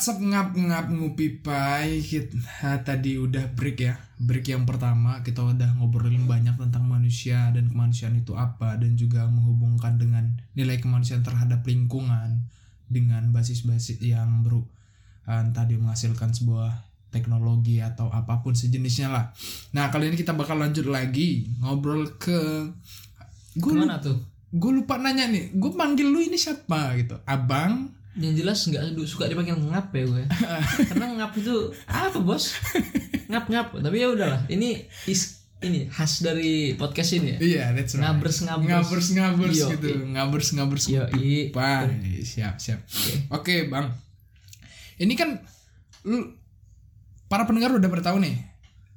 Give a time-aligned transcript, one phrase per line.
[0.00, 5.44] What's up ngap ngap ngupi pai kita tadi udah break ya break yang pertama kita
[5.44, 11.20] udah ngobrolin banyak tentang manusia dan kemanusiaan itu apa dan juga menghubungkan dengan nilai kemanusiaan
[11.20, 12.48] terhadap lingkungan
[12.88, 14.64] dengan basis-basis yang baru
[15.28, 16.80] entah dia menghasilkan sebuah
[17.12, 19.36] teknologi atau apa pun sejenisnya lah.
[19.76, 22.72] Nah kali ini kita bakal lanjut lagi ngobrol ke
[23.52, 24.16] gue tuh?
[24.48, 29.30] gue lupa nanya nih gue panggil lu ini siapa gitu abang Yang jelas nggak suka
[29.30, 30.24] dipanggil ngap ya gue.
[30.90, 32.58] Karena ngap itu apa bos?
[33.30, 33.66] Ngap ngap.
[33.78, 34.42] Tapi ya udahlah.
[34.50, 37.38] Ini is ini khas dari podcast ini ya.
[37.40, 38.64] iya that's right Ngabers ngabers.
[38.64, 41.52] ngabers ngabers Yo, gitu ngabers ngabers Yo i.
[41.52, 42.80] Pak, siap siap.
[43.28, 43.92] Oke bang,
[44.96, 45.36] ini kan
[46.08, 46.32] lu
[47.28, 48.40] para pendengar udah pada tahu nih,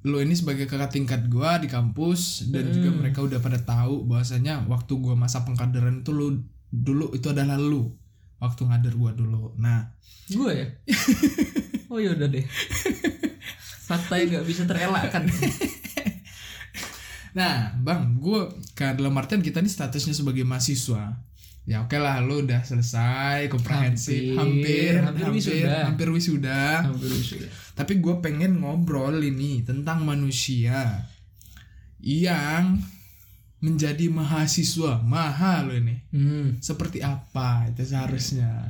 [0.08, 4.64] lu ini sebagai kakak tingkat gua di kampus dan juga mereka udah pada tahu bahwasanya
[4.72, 7.92] waktu gua masa pengkaderan itu lu dulu itu adalah lu
[8.44, 9.55] waktu ngader gua dulu.
[9.55, 9.88] Nah,
[10.27, 10.67] Gue ya.
[11.94, 12.41] Oh ya udah deh.
[13.86, 15.30] Fakta yang nggak bisa terelakkan.
[17.38, 21.21] nah bang, gua ke dalam artian kita ini statusnya sebagai mahasiswa.
[21.64, 25.75] Ya oke lah, lu udah selesai komprehensif, hampir, Hampir, hampir wisuda.
[25.88, 26.61] hampir wisuda.
[26.91, 27.49] Hampir sudah.
[27.71, 31.08] Tapi gue pengen ngobrol ini tentang manusia
[32.03, 32.83] yang
[33.64, 35.95] menjadi mahasiswa mahal loh ini.
[36.11, 36.59] Hmm.
[36.59, 38.67] Seperti apa itu seharusnya.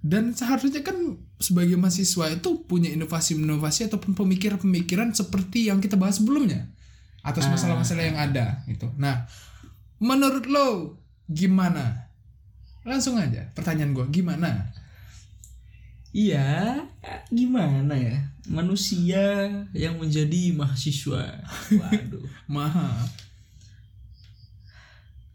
[0.00, 0.96] Dan seharusnya kan
[1.36, 6.72] sebagai mahasiswa itu punya inovasi-inovasi ataupun pemikiran-pemikiran seperti yang kita bahas sebelumnya
[7.20, 7.52] atas Ah.
[7.52, 8.88] masalah-masalah yang ada gitu.
[8.96, 9.28] Nah,
[10.00, 10.96] menurut lo
[11.28, 12.08] gimana?
[12.80, 14.72] Langsung aja pertanyaan gue gimana?
[16.10, 16.80] Iya,
[17.28, 18.18] gimana ya?
[18.48, 21.44] Manusia yang menjadi mahasiswa.
[21.80, 22.24] Waduh.
[22.50, 23.04] Mahal.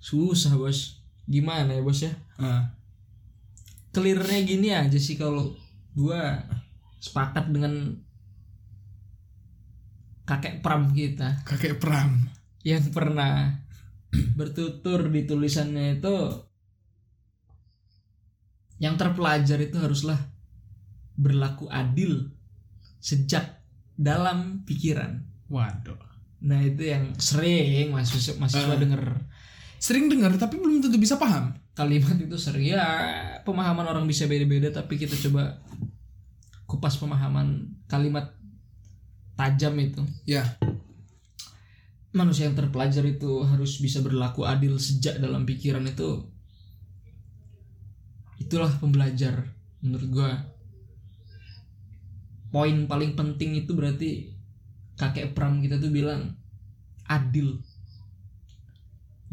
[0.06, 1.02] Susah bos.
[1.26, 2.14] Gimana ya bos ya?
[2.38, 2.70] Ah,
[3.90, 5.56] Clearnya gini aja sih kalau
[5.96, 6.46] gua
[7.00, 7.96] sepakat dengan
[10.26, 12.28] kakek pram kita kakek Pram.
[12.66, 13.62] yang pernah
[14.34, 16.18] bertutur di tulisannya itu
[18.78, 20.18] yang terpelajar itu haruslah
[21.16, 22.36] berlaku adil
[23.00, 23.64] sejak
[23.96, 25.24] dalam pikiran.
[25.48, 25.96] Waduh.
[26.44, 28.80] Nah itu yang sering mahasiswa mahasiswa Ah.
[28.82, 29.04] denger
[29.80, 31.54] Sering dengar tapi belum tentu bisa paham.
[31.76, 32.72] kalimat itu sering.
[32.72, 32.88] Ya
[33.44, 35.60] pemahaman orang bisa beda-beda tapi kita coba
[36.66, 38.32] kupas pemahaman kalimat
[39.36, 40.02] tajam itu.
[40.24, 40.44] Ya.
[42.16, 46.24] manusia yang terpelajar itu harus bisa berlaku adil sejak dalam pikiran itu.
[48.40, 49.52] Itulah pembelajar
[49.84, 50.32] menurut gua.
[52.56, 54.32] Poin paling penting itu berarti
[54.96, 56.40] kakek pram kita tuh bilang
[57.04, 57.60] adil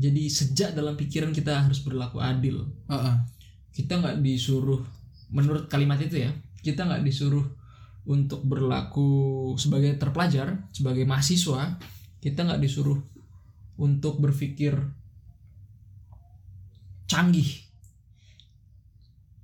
[0.03, 3.17] jadi sejak dalam pikiran kita harus berlaku adil Heeh.
[3.71, 4.83] kita nggak disuruh
[5.31, 6.31] menurut kalimat itu ya
[6.67, 7.47] kita nggak disuruh
[8.03, 11.79] untuk berlaku sebagai terpelajar sebagai mahasiswa
[12.19, 12.99] kita nggak disuruh
[13.79, 14.75] untuk berpikir
[17.07, 17.73] canggih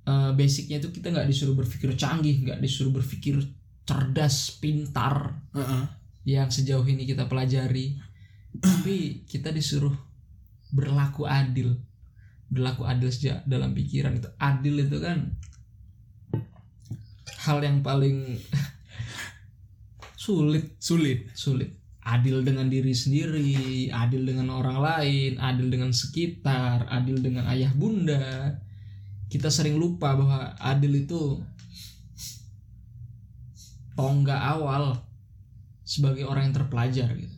[0.08, 3.44] Eh, basicnya itu kita nggak disuruh berpikir canggih nggak disuruh berpikir
[3.84, 5.84] cerdas pintar Heeh.
[6.24, 8.00] yang sejauh ini kita pelajari
[8.56, 9.92] tapi kita disuruh
[10.72, 11.78] berlaku adil.
[12.48, 14.28] Berlaku adil sejak dalam pikiran itu.
[14.40, 15.36] Adil itu kan
[17.44, 18.40] hal yang paling
[20.24, 20.76] sulit.
[20.80, 21.28] Sulit.
[21.36, 21.70] sulit.
[22.08, 28.56] Adil dengan diri sendiri adil dengan orang lain adil dengan sekitar adil dengan ayah bunda.
[29.28, 31.44] Kita sering lupa bahwa adil itu
[33.92, 35.04] tonggak awal
[35.84, 37.37] sebagai orang yang terpelajar gitu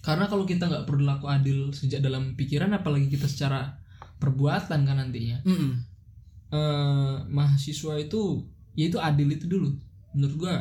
[0.00, 3.80] karena kalau kita nggak berlaku adil sejak dalam pikiran apalagi kita secara
[4.16, 5.44] perbuatan kan nantinya.
[5.44, 5.72] Mm-mm.
[6.50, 8.44] eh, mahasiswa itu
[8.76, 9.70] ya itu adil itu dulu.
[10.16, 10.56] Menurut gua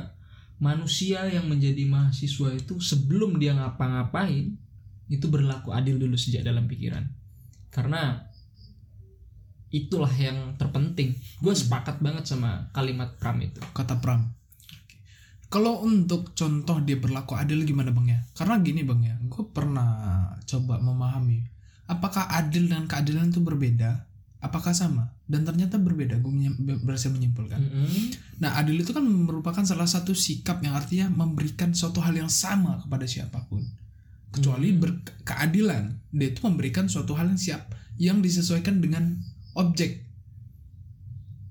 [0.59, 4.59] manusia yang menjadi mahasiswa itu sebelum dia ngapa-ngapain
[5.09, 7.07] itu berlaku adil dulu sejak dalam pikiran.
[7.71, 8.29] Karena
[9.69, 11.17] itulah yang terpenting.
[11.41, 13.61] Gue sepakat banget sama kalimat Pram itu.
[13.73, 14.38] Kata Pram.
[15.49, 18.19] Kalau untuk contoh dia berlaku adil gimana bang ya?
[18.37, 19.89] Karena gini bang ya, gue pernah
[20.45, 21.59] coba memahami
[21.89, 24.05] apakah adil dan keadilan itu berbeda,
[24.45, 25.09] apakah sama?
[25.25, 26.21] Dan ternyata berbeda.
[26.21, 26.31] Gue
[26.85, 27.57] berhasil menyimpulkan.
[27.57, 28.13] Mm-mm.
[28.37, 32.77] Nah, adil itu kan merupakan salah satu sikap yang artinya memberikan suatu hal yang sama
[32.85, 33.65] kepada siapa pun.
[34.29, 39.17] Kecuali berkeadilan, dia itu memberikan suatu hal yang siap yang disesuaikan dengan
[39.57, 40.05] objek.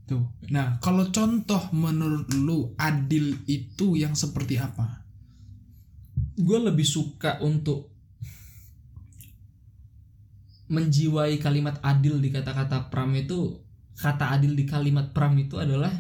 [0.08, 0.25] Tuh.
[0.49, 5.05] Nah, kalau contoh menurut lu adil itu yang seperti apa?
[6.38, 7.90] gue lebih suka untuk
[10.70, 13.58] menjiwai kalimat adil di kata-kata pram itu
[13.99, 15.90] kata adil di kalimat pram itu adalah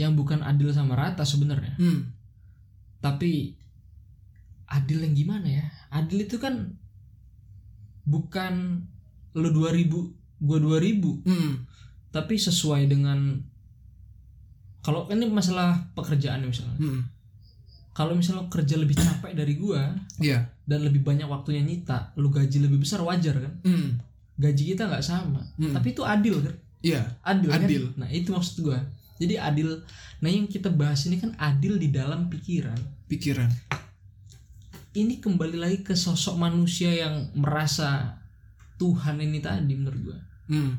[0.00, 2.08] yang bukan adil sama rata sebenarnya Hmm.
[3.04, 3.52] tapi
[4.70, 6.78] adil yang gimana ya adil itu kan
[8.06, 8.86] bukan
[9.36, 9.92] lu 2000
[10.40, 11.52] gua 2000 Hmm.
[12.08, 13.40] Tapi sesuai dengan
[14.80, 17.02] kalau ini masalah pekerjaan misalnya Hmm.
[17.90, 20.46] kalau misalnya lo kerja lebih capek dari gua Iya.
[20.62, 23.98] dan lebih banyak waktunya nyita lu gaji lebih besar wajar kan Hmm.
[24.36, 25.72] gaji kita nggak sama Hmm.
[25.72, 27.02] tapi itu adil kan Iya.
[27.20, 27.64] adil, kan?
[27.64, 27.84] Adil.
[27.96, 28.78] nah itu maksud gua
[29.16, 29.80] jadi adil
[30.16, 33.50] nah yang kita bahas ini kan adil di dalam pikiran Pikiran.
[34.94, 38.16] ini kembali lagi ke sosok manusia yang merasa
[38.76, 40.78] Tuhan ini tadi menurut gua Hmm.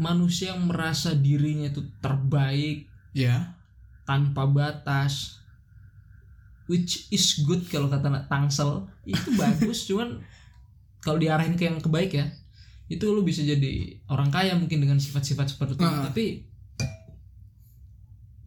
[0.00, 3.58] Manusia yang merasa dirinya itu terbaik Ya.
[4.08, 5.38] tanpa batas
[6.70, 8.86] which is good kalau kata anak tangsel.
[9.04, 10.22] Itu bagus cuman
[11.02, 12.26] kalau diarahin ke yang kebaik ya
[12.90, 15.86] itu lu bisa jadi orang kaya mungkin dengan sifat-sifat seperti itu.
[15.86, 16.10] Ah.
[16.10, 16.42] tapi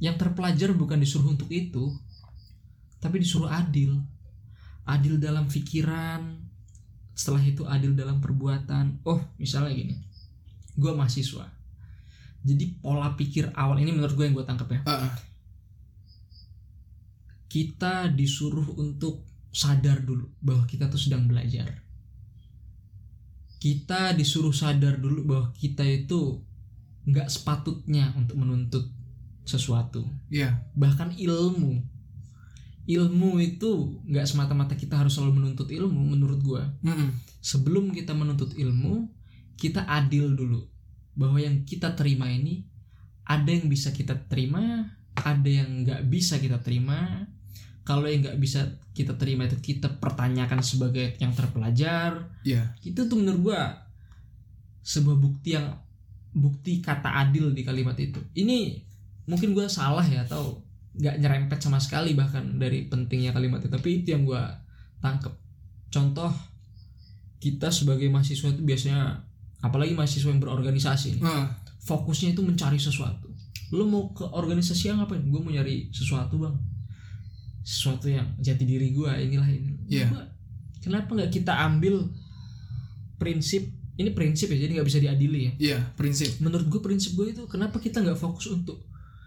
[0.04, 1.92] yang terpelajar bukan disuruh untuk itu
[3.00, 4.00] tapi disuruh adil.
[4.84, 6.44] Adil dalam pikiran
[7.16, 9.04] setelah itu adil dalam perbuatan.
[9.08, 9.96] Oh misalnya gini
[10.76, 11.46] gue mahasiswa
[12.44, 15.14] jadi pola pikir awal ini menurut gue yang gue tangkap ya Ah, ah.
[17.48, 19.22] kita disuruh untuk
[19.54, 21.86] sadar dulu bahwa kita tuh sedang belajar.
[23.62, 26.42] Kita disuruh sadar dulu bahwa kita itu
[27.06, 28.90] nggak sepatutnya untuk menuntut
[29.46, 30.02] sesuatu.
[30.34, 30.66] Iya.
[30.74, 31.78] Bahkan ilmu,
[32.90, 36.18] ilmu itu nggak semata-mata kita harus selalu menuntut ilmu.
[36.18, 37.14] Menurut gua, Hmm.
[37.38, 39.13] sebelum kita menuntut ilmu,
[39.58, 40.66] kita adil dulu
[41.14, 42.66] bahwa yang kita terima ini
[43.24, 47.24] ada yang bisa kita terima, ada yang nggak bisa kita terima.
[47.84, 52.32] Kalau yang nggak bisa kita terima itu kita pertanyakan sebagai yang terpelajar.
[52.48, 52.76] Iya.
[52.80, 53.62] Itu tuh menurut gua
[54.84, 55.80] sebuah bukti yang
[56.32, 58.20] bukti kata adil di kalimat itu.
[58.36, 58.80] Ini
[59.28, 60.64] mungkin gua salah ya atau
[60.94, 63.72] nggak nyerempet sama sekali bahkan dari pentingnya kalimat itu.
[63.72, 64.48] Tapi itu yang gua
[65.04, 65.36] tangkep.
[65.92, 66.32] Contoh
[67.44, 69.28] kita sebagai mahasiswa itu biasanya
[69.64, 71.48] apalagi mahasiswa yang berorganisasi nih, Ah.
[71.82, 73.32] fokusnya itu mencari sesuatu
[73.72, 76.54] lu mau ke organisasi yang ngapain gue mau nyari sesuatu bang
[77.60, 79.72] sesuatu yang jati diri gue inilah ini.
[80.06, 80.22] Gua,
[80.78, 82.06] kenapa nggak kita ambil
[83.16, 83.64] prinsip
[83.94, 85.80] ini prinsip ya jadi nggak bisa diadili ya Iya.
[85.94, 86.38] Prinsip.
[86.40, 88.84] menurut gue prinsip gue itu kenapa kita nggak fokus untuk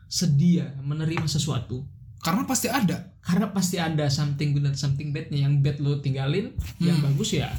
[0.07, 1.83] sedia menerima sesuatu
[2.19, 3.15] Karena pasti ada.
[3.21, 7.11] karena pasti ada something good dan something badnya yang bad lo tinggalin yang Hmm.
[7.11, 7.51] bagus ya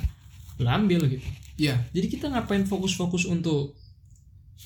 [0.58, 1.24] lo ambil gitu
[1.58, 1.76] Iya.
[1.90, 3.74] jadi kita ngapain fokus-fokus untuk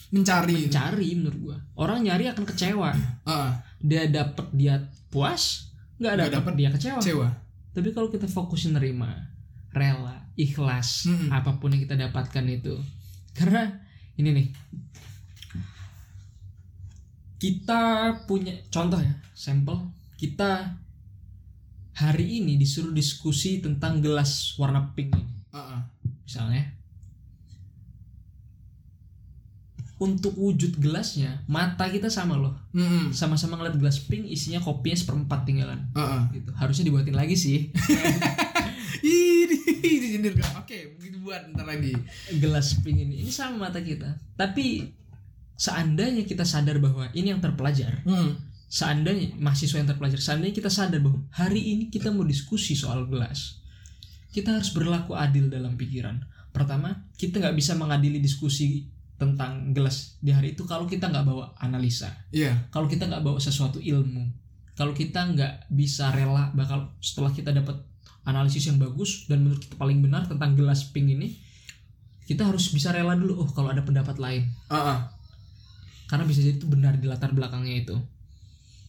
[0.07, 0.67] Mencari.
[0.67, 2.91] mencari menurut gua orang nyari akan kecewa
[3.23, 3.55] Ah.
[3.77, 4.75] dia dapet dia
[5.07, 7.27] puas nggak dapet, dapet, dia kecewa Kecewa.
[7.71, 9.07] tapi kalau kita fokusin nerima
[9.71, 11.27] rela ikhlas Mm-mm.
[11.29, 12.75] apa pun yang kita dapatkan itu
[13.31, 13.67] karena
[14.15, 14.47] ini nih
[17.37, 17.81] kita
[18.23, 20.77] punya contoh ya sampel kita
[21.93, 25.81] hari ini disuruh diskusi tentang gelas warna pink ini Ah, ah.
[26.23, 26.63] misalnya
[30.01, 33.13] untuk wujud gelasnya mata kita sama loh Hmm.
[33.13, 36.25] sama-sama ngeliat gelas pink isinya kopinya seperempat tinggalan ah.
[36.31, 37.69] gitu harusnya dibuatin lagi sih
[39.01, 40.61] Ini gak?
[40.61, 41.93] Oke, begitu buat ntar lagi.
[42.37, 44.05] gelas pink ini ini sama mata kita
[44.35, 44.93] tapi
[45.55, 48.37] seandainya kita sadar bahwa ini yang terpelajar Hmm.
[48.65, 53.61] seandainya mahasiswa yang terpelajar seandainya kita sadar bahwa hari ini kita mau diskusi soal gelas
[54.29, 58.85] kita harus berlaku adil dalam pikiran pertama kita nggak bisa mengadili diskusi
[59.21, 62.57] tentang gelas di hari itu kalau kita nggak bawa analisa Iya.
[62.67, 64.25] kalau kita nggak bawa sesuatu ilmu
[64.73, 67.77] kalau kita nggak bisa rela bakal setelah kita dapat
[68.23, 71.37] analisis yang bagus dan menurut kita paling benar tentang gelas pink ini
[72.23, 74.99] kita harus bisa rela dulu oh kalau ada pendapat lain Ah, ah.
[76.05, 77.97] karena bisa jadi itu benar di latar belakangnya itu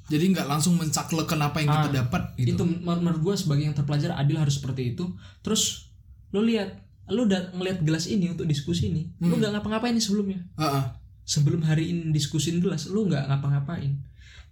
[0.04, 2.64] Jadi nggak langsung mencakleken apa yang kita Ah, dapat itu gitu.
[2.66, 5.06] men- menurut gue sebagai yang terpelajar adil harus seperti itu
[5.40, 5.88] terus
[6.28, 9.34] lo lihat lo udah ngelihat gelas ini untuk diskusi ini Hmm.
[9.38, 10.40] nggak ngapa-ngapain nih sebelumnya?
[10.54, 10.84] Ah, ah.
[11.22, 13.98] sebelum hari ini diskusin gelas lu nggak ngapa-ngapain.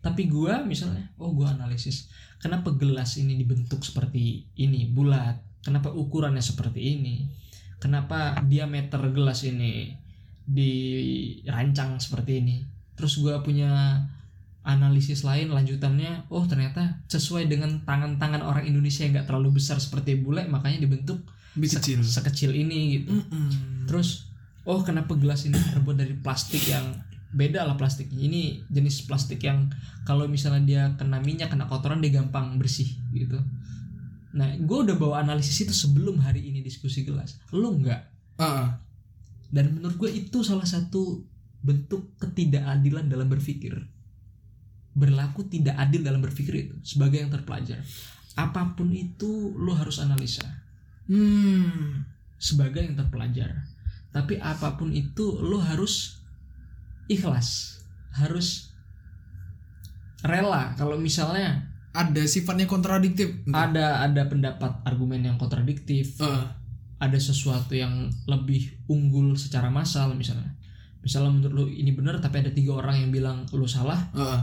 [0.01, 2.09] Tapi gua misalnya oh gua analisis
[2.41, 5.39] kenapa gelas ini dibentuk seperti ini bulat?
[5.61, 7.29] Kenapa ukurannya seperti ini?
[7.77, 9.93] Kenapa diameter gelas ini
[10.47, 12.57] dirancang seperti ini?
[12.97, 14.03] Terus gua punya
[14.61, 20.21] analisis lain lanjutannya oh ternyata sesuai dengan tangan-tangan orang Indonesia yang nggak terlalu besar seperti
[20.21, 21.25] bule makanya dibentuk
[21.59, 21.99] Lebih se- kecil.
[22.05, 23.87] sekecil ini gitu Mm-mm.
[23.91, 24.31] Terus
[24.69, 26.95] oh kenapa gelas ini terbuat dari plastik yang
[27.31, 28.27] beda lah plastiknya.
[28.27, 29.71] Ini jenis plastik yang
[30.03, 33.39] kalau misalnya dia kena minyak, kena kotoran dia gampang bersih gitu.
[34.31, 37.39] Nah, gue udah bawa analisis itu sebelum hari ini diskusi gelas.
[37.51, 38.07] Lo enggak.
[38.39, 38.69] Ah, ah.
[39.51, 41.27] Dan menurut gue itu salah satu
[41.61, 43.77] bentuk ketidakadilan dalam berpikir
[44.91, 47.79] berlaku tidak adil dalam berpikir itu sebagai yang terpelajar
[48.35, 50.43] apa pun itu lo harus analisa
[51.11, 52.07] Hmm.
[52.39, 53.67] sebagai yang terpelajar
[54.15, 56.23] tapi apa pun itu lo harus
[57.11, 57.83] ikhlas
[58.15, 58.71] harus
[60.23, 63.43] rela kalau misalnya Ada sifatnya kontradiktif.
[63.51, 66.47] ada ada pendapat argumen yang kontradiktif Heeh.
[67.03, 70.55] ada sesuatu yang lebih unggul secara massal misalnya
[71.03, 74.41] misalnya menurut lo ini benar tapi ada tiga orang yang bilang lo salah Heeh.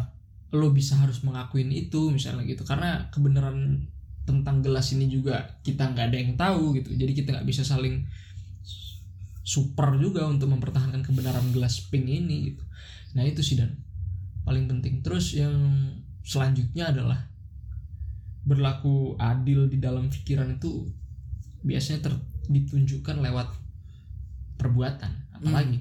[0.52, 3.88] lo bisa harus mengakuin itu misalnya gitu karena kebenaran
[4.28, 6.92] tentang gelas ini juga kita nggak ada yang tahu gitu.
[6.92, 8.04] Jadi kita nggak bisa saling
[9.48, 12.64] super juga untuk mempertahankan kebenaran gelas pink ini gitu.
[13.16, 13.80] Nah itu sih dan.
[14.44, 15.00] Paling penting.
[15.00, 15.56] Terus yang
[16.28, 17.32] selanjutnya adalah
[18.44, 20.92] berlaku adil di dalam pikiran itu
[21.64, 22.14] biasanya ter,
[22.52, 23.48] ditunjukkan lewat
[24.60, 25.80] perbuatan apalagi.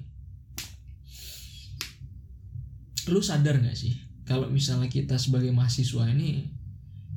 [3.10, 3.94] Lu sadar nggak sih
[4.26, 6.55] kalau misalnya kita sebagai mahasiswa ini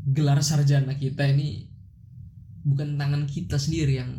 [0.05, 1.67] gelar sarjana kita ini
[2.63, 4.11] bukan tangan kita sendiri yang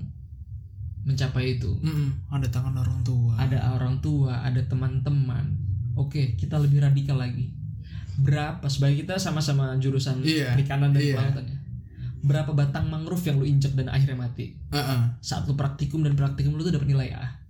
[1.00, 2.28] mencapai itu Mm-mm.
[2.28, 3.32] Ada tangan orang tua.
[3.36, 5.56] ada orang tua ada teman-teman
[5.96, 7.52] oke kita lebih radikal lagi
[8.20, 11.16] berapa sebagai kita sama-sama jurusan Iya, perikanan dan iya.
[11.16, 11.58] kelautan ya
[12.20, 15.00] berapa batang mangrove yang lu injek dan akhirnya mati Heeh.
[15.20, 17.40] saat lu praktikum dan praktikum lu tuh dapat nilai A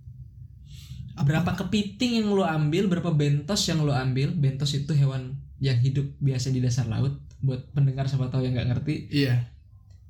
[1.21, 6.07] berapa kepiting yang lu ambil berapa bentos yang lu ambil bentos itu hewan yang hidup
[6.17, 9.49] biasa di dasar laut buat pendengar siapa tahu yang nggak ngerti Iya.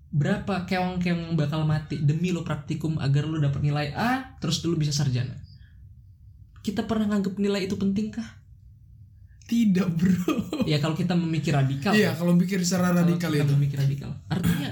[0.09, 4.91] berapa keong-keong bakal mati demi lu praktikum agar lu dapat nilai A terus dulu bisa
[4.91, 5.39] sarjana
[6.59, 8.27] kita pernah nganggap nilai itu penting kah
[9.43, 10.63] Tidak, Bro.
[10.63, 13.53] ya kalau kita memikir radikal Iya, kalau mikir secara Kalau radikal kita itu.
[13.53, 14.71] memikir radikal artinya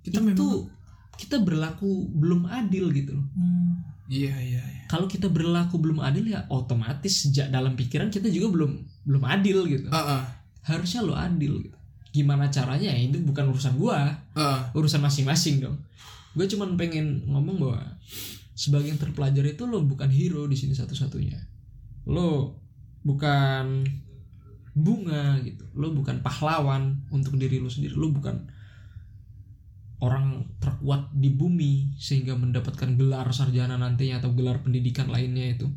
[0.00, 0.78] Kita itu memang
[1.12, 3.84] kita berlaku belum adil gitu loh Hmm.
[4.06, 4.82] Iya, iya, iya.
[4.86, 8.72] kalau kita berlaku belum adil ya otomatis sejak dalam pikiran kita juga belum
[9.04, 10.22] belum adil gitu Heeh.
[10.64, 11.78] Harusnya lo adil gitu.
[12.10, 12.98] Gimana caranya ya?
[12.98, 14.10] Itu bukan urusan gua.
[14.34, 14.60] Heeh.
[14.74, 15.78] urusan masing-masing dong.
[16.34, 17.82] Gue cuman pengen ngomong bahwa
[18.54, 21.38] sebagai yang terpelajar itu lo bukan hero di sini satu-satunya.
[22.06, 22.60] Lo
[23.02, 23.82] bukan
[24.76, 25.66] bunga gitu.
[25.74, 27.94] Lo bukan pahlawan untuk diri lo sendiri.
[27.98, 28.46] Lo bukan
[30.00, 35.68] orang terkuat di bumi sehingga mendapatkan gelar sarjana nantinya atau gelar pendidikan lainnya itu.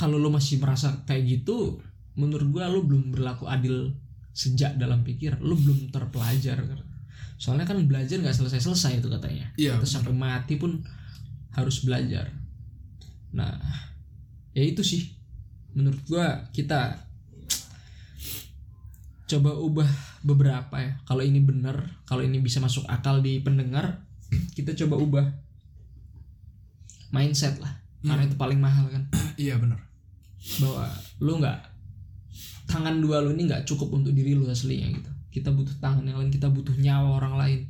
[0.00, 1.84] Kalau lo masih merasa kayak gitu
[2.18, 3.94] menurut gua lo belum berlaku adil
[4.30, 6.62] sejak dalam pikir lo belum terpelajar
[7.40, 9.48] soalnya kan belajar nggak selesai selesai itu katanya.
[9.56, 9.80] Iya.
[9.80, 10.84] kita sampai mati pun
[11.56, 12.28] harus belajar.
[13.32, 13.56] Nah
[14.52, 15.16] ya itu sih.
[15.72, 17.00] Menurut gua kita
[19.24, 19.90] coba ubah
[20.20, 21.00] beberapa ya.
[21.08, 24.04] Kalau ini benar kalau ini bisa masuk akal di pendengar
[24.52, 25.26] kita coba ubah
[27.08, 27.72] mindset lah.
[28.04, 29.08] Karena itu paling mahal kan?
[29.40, 29.80] Iya, benar.
[30.60, 30.88] bahwa
[31.20, 31.58] lu nggak
[32.70, 35.10] tangan dua lu ini nggak cukup untuk diri lu aslinya gitu.
[35.30, 37.60] Kita butuh tangan yang lain kita butuh nyawa orang lain.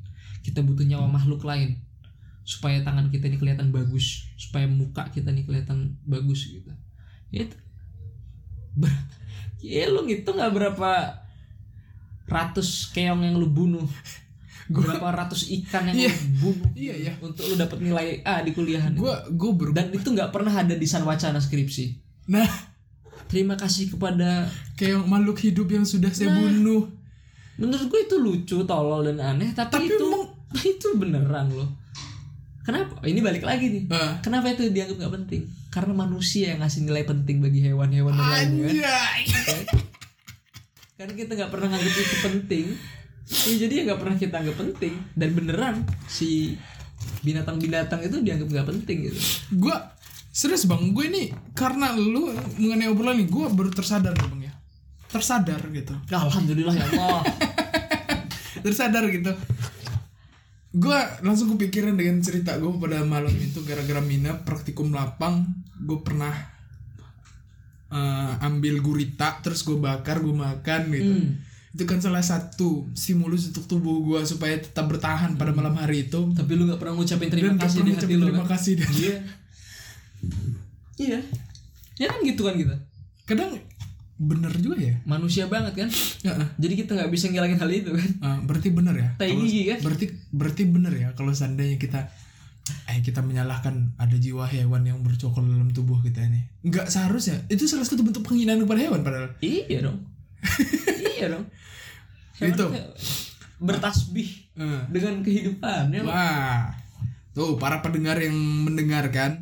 [0.44, 1.80] Kita butuh nyawa makhluk lain.
[2.44, 4.28] Supaya tangan kita ini kelihatan bagus.
[4.36, 6.68] Supaya muka kita ini kelihatan bagus gitu.
[7.32, 7.56] Itu
[8.76, 9.08] Ber-
[9.60, 10.90] ya lu ngitung nggak berapa
[12.30, 13.84] ratus keong yang lu bunuh?
[14.70, 16.12] Berapa ratus ikan yang Iya.
[16.14, 17.12] lu bunuh Iya, iya.
[17.18, 18.94] untuk lu dapat nilai A di kuliahan?
[18.94, 21.98] Gua gua dan itu nggak pernah ada di san wacana skripsi.
[22.30, 22.46] Nah,
[23.30, 24.44] terima kasih kepada
[24.74, 26.42] kayak makhluk hidup yang sudah saya Nah.
[26.42, 26.84] bunuh.
[27.56, 30.32] menurut gue itu lucu tolol dan aneh tapi, Tapi itu emang-
[30.72, 31.68] itu beneran loh
[32.60, 34.16] kenapa ini balik lagi nih Ah.
[34.18, 38.74] kenapa itu dianggap nggak penting karena manusia yang ngasih nilai penting bagi hewan-hewan lainnya kan?
[38.74, 39.22] Anjay.
[40.96, 42.66] karena kita nggak pernah nganggap itu penting
[43.30, 45.74] ya jadi ya nggak pernah kita anggap penting dan beneran
[46.06, 46.58] si
[47.20, 49.20] binatang-binatang itu dianggap nggak penting gitu
[49.54, 49.76] Gua
[50.30, 51.22] serius bang, gue ini
[51.52, 54.52] karena lu mengenai obrolan ini, gue baru tersadar nih bang ya,
[55.10, 57.22] tersadar gitu, alhamdulillah ya Allah
[58.64, 59.34] tersadar gitu.
[60.70, 60.94] Gue
[61.26, 65.42] langsung kepikiran dengan cerita gue pada malam itu gara-gara mina praktikum lapang,
[65.82, 66.30] gue pernah
[67.90, 71.10] eh, ambil gurita terus gue bakar gue makan gitu.
[71.10, 71.42] Hmm.
[71.74, 76.30] Itu kan salah satu stimulus untuk tubuh gue supaya tetap bertahan pada malam hari itu.
[76.38, 78.50] tapi lu nggak pernah ngucapin terima Dan gak kasih di hati ngucapin lu terima kan?
[78.54, 79.14] kasih dan iya
[80.96, 81.20] iya
[81.96, 82.76] ya kan gitu kan kita
[83.24, 83.56] kadang
[84.16, 84.94] bener juga ya.
[85.02, 85.88] manusia banget kan
[86.20, 89.08] Ya, jadi kita nggak bisa ngilangin hal itu kan Ah, berarti bener ya.
[89.16, 89.80] Tai gigi kan?
[89.80, 92.04] Berarti berarti bener ya kalau seandainya kita
[92.86, 96.44] eh kita menyalahkan ada jiwa hewan yang bercokol dalam tubuh kita ini.
[96.60, 97.40] Enggak seharusnya.
[97.48, 99.32] Itu salah satu bentuk penghinaan kepada hewan padahal.
[99.40, 100.04] iya dong
[101.16, 101.48] iya dong
[102.36, 102.66] Hewan Itu.
[103.58, 104.82] bertasbih Eh.
[104.88, 106.12] dengan kehidupannya loh.
[106.12, 106.76] Wah.
[107.32, 109.40] Tuh para pendengar yang mendengarkan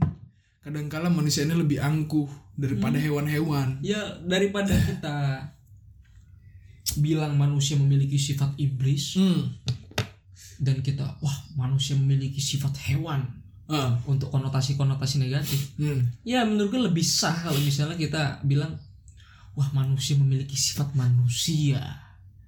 [0.69, 3.81] kadangkala manusia ini lebih angkuh daripada hewan-hewan.
[3.81, 5.49] Ya daripada kita
[7.01, 9.65] bilang manusia memiliki sifat iblis hmm.
[10.61, 13.25] dan kita wah manusia memiliki sifat hewan.
[13.69, 14.01] Ah.
[14.09, 15.77] untuk konotasi-konotasi negatif.
[15.77, 16.09] Hmm.
[16.25, 18.81] ya menurut gue lebih sah kalau misalnya kita bilang
[19.53, 21.81] wah manusia memiliki sifat manusia.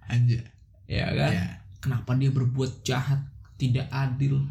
[0.09, 0.41] Aja
[0.89, 1.33] ya kan?
[1.33, 1.47] Ya.
[1.81, 3.21] Kenapa dia berbuat jahat
[3.61, 4.49] tidak adil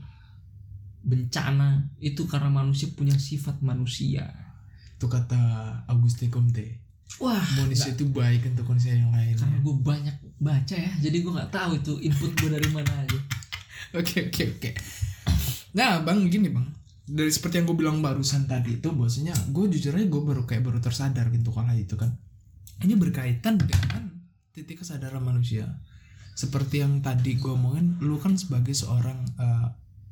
[1.03, 4.29] bencana itu karena manusia punya sifat manusia
[5.00, 5.39] itu kata
[5.88, 6.84] Auguste Comte
[7.24, 11.32] wah manusia itu baik untuk manusia yang lain karena gue banyak baca ya jadi gue
[11.32, 13.20] nggak tahu itu input gue dari mana aja
[13.98, 14.72] Oke oke oke.
[15.74, 16.68] Nah bang gini bang,
[17.10, 20.62] dari seperti yang gue bilang barusan tadi itu bahwasanya gue jujur aja gue baru kayak
[20.62, 22.13] baru tersadar gitu kalau itu kan.
[22.86, 24.13] Ini berkaitan dengan
[24.53, 25.82] titik kesadaran manusia.
[26.38, 29.68] Seperti yang tadi gue omongin, lu kan sebagai seorang eh,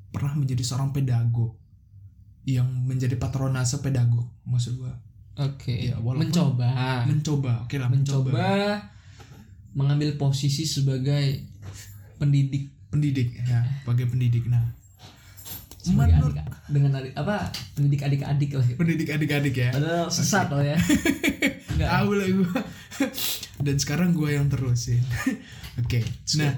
[0.10, 1.54] pernah menjadi seorang pedagog
[2.44, 4.94] yang menjadi patronase pedagog maksud gue
[5.38, 6.68] oke Iya, walaupun- mencoba.
[7.06, 8.32] mencoba oke lah mencoba
[9.72, 11.46] mengambil posisi sebagai
[12.18, 12.74] pendidik.
[12.90, 14.64] Pendidik ya sebagai pendidik nah.
[15.78, 17.36] Sebagai menurut adik dengan adik apa
[17.78, 18.66] pendidik adik-adik lah.
[18.74, 19.70] Pendidik adik-adik ya.
[19.70, 20.74] Padahal sesat loh ya.
[21.78, 22.50] Tahu lah gue
[23.68, 25.04] dan sekarang gue yang terusin.
[25.80, 26.02] Oke
[26.36, 26.58] nah.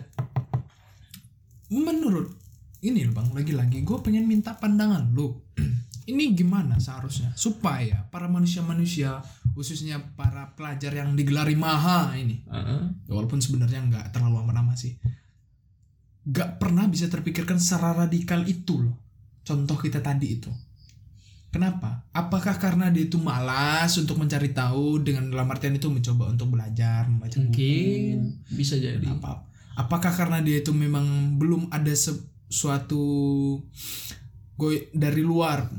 [1.67, 2.38] Menurut
[2.79, 5.35] ini loh bang lagi-lagi gue pengen minta pandangan lu.
[6.09, 9.21] Ini gimana seharusnya supaya para manusia-manusia
[9.53, 12.81] khususnya para pelajar yang digelari maha ini Heeh.
[13.05, 14.97] ya walaupun sebenarnya nggak terlalu amat sih
[16.25, 18.97] nggak pernah bisa terpikirkan secara radikal itu loh.
[19.45, 20.49] Contoh kita tadi itu.
[21.53, 22.09] Kenapa?
[22.09, 27.05] Apakah karena dia itu malas untuk mencari tahu dengan dalam artian itu mencoba untuk belajar
[27.05, 27.49] membaca buku?
[27.53, 28.17] Mungkin
[28.53, 29.05] bisa jadi.
[29.13, 29.45] Apa
[29.79, 33.05] apakah karena dia itu memang belum ada se- suatu
[34.57, 35.69] goy dari luar.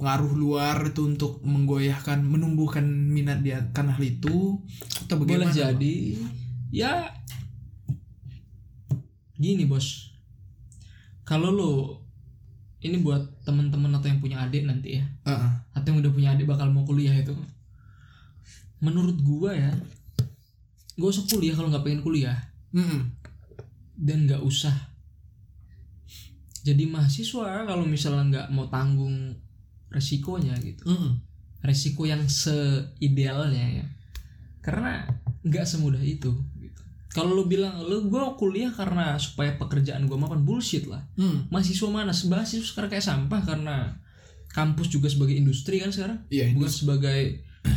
[0.00, 4.58] Pengaruh luar itu untuk menggoyahkan menumbuhkan minat dia akan hal itu
[5.06, 5.96] atau boleh bagaimana jadi
[6.74, 7.06] ya
[9.38, 10.10] gini bos.
[11.22, 11.72] Kalau lo
[12.82, 15.06] ini buat teman-teman atau yang punya adik nanti ya.
[15.22, 15.52] Heeh.
[15.70, 17.38] atau yang udah punya adik bakal mau kuliah itu.
[18.82, 19.70] Menurut gua ya
[20.98, 22.38] gak usah kuliah kalau nggak pengen kuliah.
[22.74, 23.12] Mm-mm.
[23.94, 24.91] dan nggak usah
[26.62, 29.34] jadi mahasiswa kalau misalnya nggak mau tanggung
[29.88, 31.18] resikonya gitu Mm-mm.
[31.60, 33.86] resiko yang seidealnya ya
[34.58, 35.04] karena
[35.42, 36.80] nggak semudah itu gitu.
[37.10, 41.50] kalau lu bilang lu gue kuliah karena supaya pekerjaan gue makan bullshit lah Mm.
[41.50, 43.98] mahasiswa mana mahasiswa sekarang kayak sampah karena
[44.48, 47.42] kampus juga sebagai industri kan sekarang Iya, bukan sebagai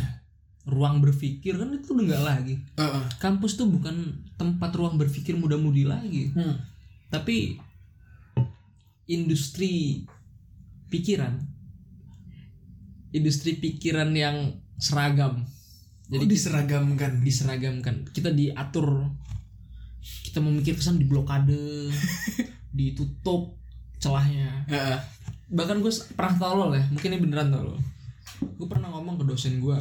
[0.66, 3.04] ruang berpikir kan itu udah nggak lagi Heeh.
[3.18, 3.96] kampus tuh bukan
[4.34, 6.58] tempat ruang berpikir muda-mudi lagi Hmm.
[7.08, 7.58] tapi
[9.06, 10.04] industri
[10.90, 11.38] pikiran.
[13.14, 15.46] Industri pikiran yang seragam.
[16.06, 17.12] Jadi jadi diseragamkan.
[17.22, 17.96] diseragamkan.
[18.12, 19.10] Kita diatur.
[20.02, 21.90] Kita memikir kesan di blokade
[22.76, 23.58] ditutup
[23.98, 24.66] celahnya.
[24.68, 25.00] Heeh.
[25.46, 27.78] bahkan gue pernah tolol ya mungkin ini beneran tolol.
[28.58, 29.78] Gue pernah ngomong ke dosen gue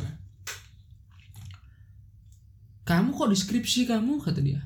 [2.85, 4.21] kamu kok deskripsi kamu?
[4.21, 4.61] kata dia.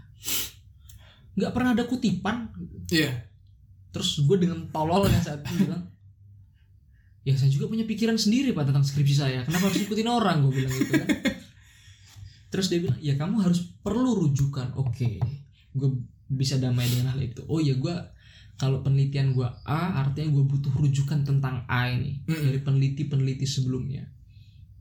[1.40, 2.52] Nggak pernah ada kutipan.
[2.92, 3.29] Iya.
[3.90, 5.90] Terus gue dengan tololnya saat itu bilang
[7.26, 9.40] ya saya juga punya pikiran sendiri pak tentang skripsi saya.
[9.46, 10.46] Kenapa harus ikutin orang?
[10.46, 11.08] Gue bilang gitu kan.
[12.50, 14.74] Terus dia bilang ya kamu harus perlu rujukan.
[14.78, 15.22] Oke
[15.70, 15.90] gue
[16.30, 17.46] bisa damai dengan hal itu.
[17.46, 17.96] Oh ya gue
[18.60, 22.44] kalau penelitian gue A artinya gue butuh rujukan tentang A ini Mm-mm.
[22.50, 24.04] dari peneliti-peneliti sebelumnya.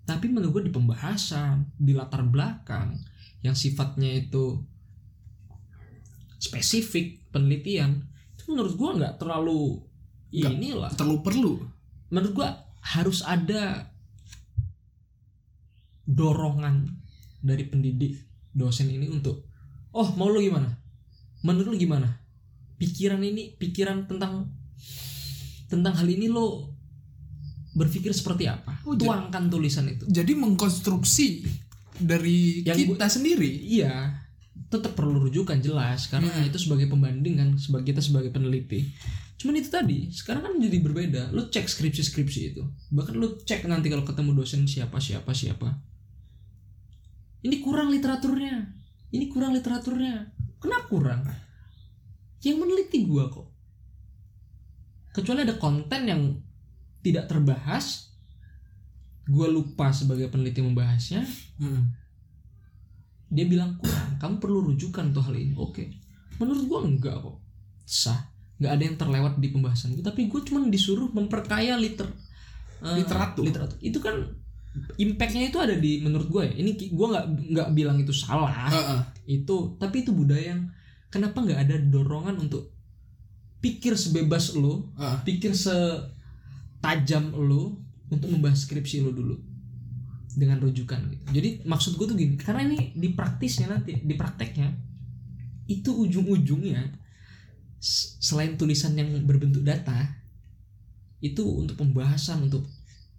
[0.08, 2.96] Tapi menurut gue di pembahasan di latar belakang
[3.44, 4.58] yang sifatnya itu
[6.40, 8.07] spesifik penelitian
[8.48, 9.84] menurut gua nggak terlalu
[10.28, 10.50] Nggak.
[10.50, 11.52] inilah Terlalu perlu.
[12.08, 12.48] menurut gua
[12.80, 13.84] harus ada
[16.04, 16.88] dorongan
[17.38, 18.16] dari pendidik
[18.50, 19.44] dosen ini untuk
[19.92, 20.72] oh mau lu gimana
[21.42, 22.08] menurut lu gimana
[22.76, 24.48] pikiran ini pikiran tentang
[25.68, 26.72] tentang hal ini lo
[27.70, 31.44] berpikir seperti apa Oh, tuangkan tulisan itu Jadi mengkonstruksi
[31.98, 33.50] dari Yang kita sendiri.
[33.60, 34.17] iya
[34.68, 36.08] tetap perlu rujukan jelas.
[36.12, 36.48] Karena Hmm.
[36.48, 38.88] itu sebagai pembanding kan sebagai kita sebagai peneliti.
[39.38, 41.22] Cuman itu tadi sekarang kan jadi berbeda.
[41.32, 42.62] Lu cek skripsi skripsi itu.
[42.92, 45.78] Bahkan lu cek nanti kalau ketemu dosen siapa siapa siapa.
[47.46, 48.66] Ini kurang literaturnya.
[49.14, 50.34] Ini kurang literaturnya.
[50.58, 51.22] Kenapa kurang?
[52.42, 53.46] Yang meneliti gua kok.
[55.14, 56.22] Kecuali ada konten yang
[57.00, 58.10] tidak terbahas
[59.30, 61.22] gua lupa sebagai peneliti membahasnya.
[61.62, 61.94] Mm.
[63.28, 65.54] Dia bilang kurang kamu perlu rujukan untuk hal ini.
[65.54, 65.84] Oke.
[66.40, 67.36] Menurut gua enggak kok.
[67.84, 68.18] Sah.
[68.58, 72.10] Nggak ada yang terlewat di pembahasan gue tapi gue cuma disuruh memperkaya liter
[72.82, 73.46] eh, Literatur.
[73.46, 73.78] literatur.
[73.78, 74.18] Itu kan
[74.98, 76.54] impactnya itu ada di menurut gue ya.
[76.58, 78.50] Ini gue nggak nggak bilang itu salah.
[78.66, 79.00] Heeh.
[79.38, 80.66] itu tapi itu budaya yang
[81.06, 82.74] kenapa nggak ada dorongan untuk
[83.62, 85.18] pikir sebebas lo Heeh.
[85.22, 87.78] pikir setajam lo
[88.10, 89.36] untuk membahas skripsi lo dulu
[90.38, 91.24] dengan rujukan gitu.
[91.34, 94.70] Jadi maksud gue tuh gini karena ini di praktisnya nanti di prakteknya
[95.68, 96.94] itu ujung-ujungnya
[98.22, 100.16] selain tulisan yang berbentuk data
[101.18, 102.64] itu untuk pembahasan untuk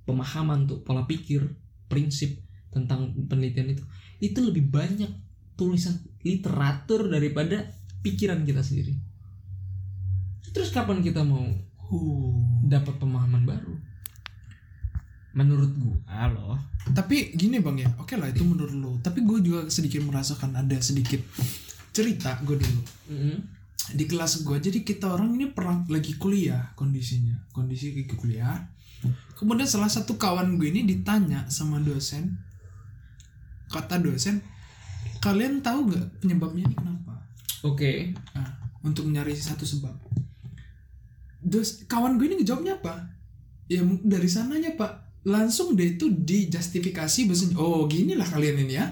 [0.08, 1.44] pemahaman untuk pola pikir
[1.92, 2.40] prinsip
[2.72, 3.84] tentang penelitian itu
[4.24, 5.12] itu lebih banyak
[5.60, 7.68] tulisan literatur daripada
[8.00, 8.96] pikiran kita sendiri.
[10.56, 11.44] Terus kapan kita mau
[12.64, 13.76] dapat pemahaman baru
[15.30, 16.58] menurut gua loh
[16.90, 18.92] Tapi gini bang ya, oke lah itu menurut lo.
[19.06, 21.22] Tapi gue juga sedikit merasakan ada sedikit
[21.94, 22.82] cerita gue dulu
[23.94, 24.58] di kelas gue.
[24.58, 28.58] Jadi kita orang ini pernah lagi kuliah kondisinya, kondisi lagi kuliah.
[29.38, 32.36] Kemudian salah satu kawan gue ini ditanya sama dosen,
[33.72, 34.44] kata dosen,
[35.24, 37.16] kalian tahu nggak penyebabnya ini kenapa?
[37.64, 39.96] oke Nah, untuk mencari satu sebab.
[41.40, 43.16] Dos, kawan gue ini ngejawabnya apa?
[43.72, 47.56] Ya dari sananya pak, langsung deh itu dijustifikasi bahasanya.
[47.60, 48.88] Oh gini lah kalian ini ya,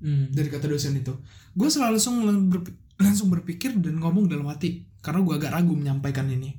[0.00, 0.32] hmm.
[0.32, 1.16] dari kata dosen itu.
[1.56, 5.72] Gue selalu langsung lang- berpi- langsung berpikir dan ngomong dalam hati, karena gue agak ragu
[5.72, 6.52] menyampaikan ini.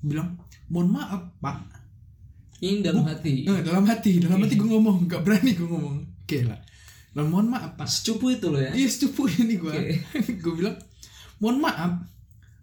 [0.00, 0.36] Bilang,
[0.68, 1.80] mohon maaf pak.
[2.60, 4.44] ini dalam Bu- hati Eh, dalam hati, dalam Oke.
[4.44, 5.96] hati gue ngomong, gak berani gue ngomong.
[6.20, 6.60] Oke lah.
[7.10, 7.88] Dan mohon maaf pak.
[7.88, 9.72] secupu itu loh ya Iya secupu ini gue.
[9.72, 9.96] Oke.
[10.44, 10.76] gue bilang,
[11.40, 12.04] mohon maaf,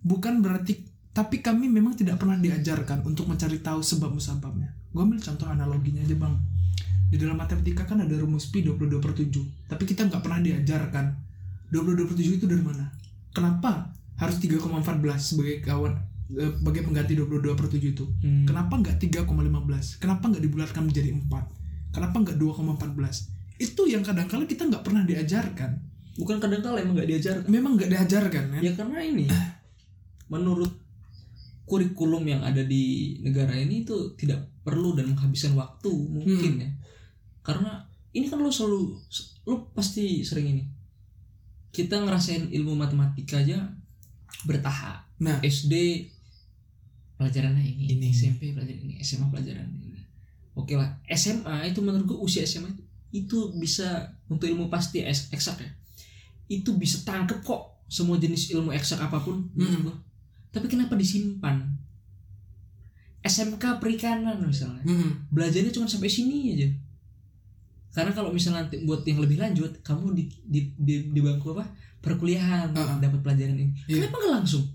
[0.06, 4.77] bukan berarti tapi kami memang tidak pernah diajarkan untuk mencari tahu sebab musababnya.
[4.90, 6.36] Gue ambil contoh analoginya aja bang.
[7.08, 9.32] Di dalam matematika kan ada rumus pi 22 per 7.
[9.66, 11.06] Tapi kita nggak pernah diajarkan
[11.70, 12.86] 22 per 7 itu dari mana.
[13.32, 14.66] Kenapa harus 3,14
[15.16, 15.94] sebagai kawan
[16.34, 18.06] eh, sebagai pengganti 22 per 7 itu?
[18.24, 18.44] Hmm.
[18.44, 20.02] Kenapa nggak 3,15?
[20.02, 21.94] Kenapa nggak dibulatkan menjadi 4?
[21.94, 23.38] Kenapa nggak 2,14?
[23.58, 25.72] Itu yang kadang-kala kita nggak pernah diajarkan.
[26.18, 28.62] bukan kadang kala emang nggak diajar Memang nggak diajarkan kan?
[28.66, 29.30] ya karena ini
[30.28, 30.74] menurut
[31.68, 36.72] kurikulum yang ada di negara ini itu tidak perlu dan menghabiskan waktu mungkin ya
[37.44, 37.84] karena
[38.16, 38.96] ini kan lo selalu
[39.48, 40.64] lo pasti sering ini
[41.76, 43.68] kita ngerasain ilmu matematika aja
[44.48, 45.74] bertahap Nah, SD
[47.18, 48.08] pelajarannya ini, Ini.
[48.14, 50.02] SMP pelajaran ini, SMA pelajaran ini.
[50.54, 55.58] Oke lah, SMA itu menurut gue usia SMA itu, itu bisa untuk ilmu pasti eksak
[55.62, 55.72] ya.
[56.50, 60.07] Itu bisa tangkep kok semua jenis ilmu eksak apa pun menurut Mm.
[60.58, 61.62] Tapi kenapa disimpan?
[63.22, 64.82] SMK perikanan misalnya.
[64.82, 66.70] mm, Belajarnya cuma sampai sini aja.
[67.94, 71.66] Karena kalau misalnya nanti buat yang lebih lanjut, kamu di di di, di bangku apa?
[72.02, 72.98] Perkuliahan Uh-uh.
[73.02, 73.74] dapat pelajaran ini.
[73.86, 74.06] Iya.
[74.06, 74.66] Kenapa nggak langsung?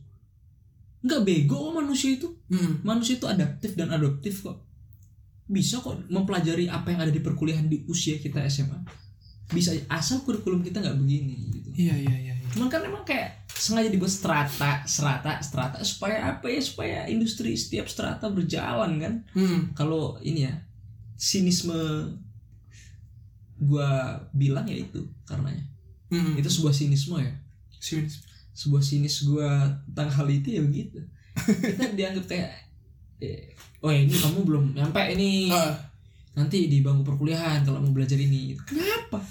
[1.03, 2.29] Nggak bego kok manusia itu.
[2.51, 4.59] mm, Manusia itu adaptif dan adoptif kok.
[5.51, 8.79] Bisa kok mempelajari apa yang ada di perkuliahan di usia kita SMA.
[9.51, 11.71] Bisa asal kurikulum kita nggak begini gitu.
[11.75, 12.35] iya iya iya.
[12.37, 12.47] iya.
[12.53, 16.59] Cuman kan emang kayak sengaja dibuat strata, strata, strata supaya apa ya?
[16.59, 19.15] Supaya industri setiap strata berjalan kan.
[19.39, 20.55] Mm, Kalau ini ya
[21.15, 21.79] sinisme
[23.63, 25.63] gua bilang ya itu karenanya.
[26.11, 26.35] mm.
[26.43, 27.33] Itu sebuah sinisme ya.
[27.79, 28.23] Sinis.
[28.53, 31.01] sebuah sinis gua tentang hal itu ya begitu
[31.73, 32.53] kita dianggap kayak
[33.17, 35.73] eh, oh ini kamu belum nyampe ini Ah,
[36.37, 39.25] nanti di bangku perkuliahan kalau mau belajar ini kenapa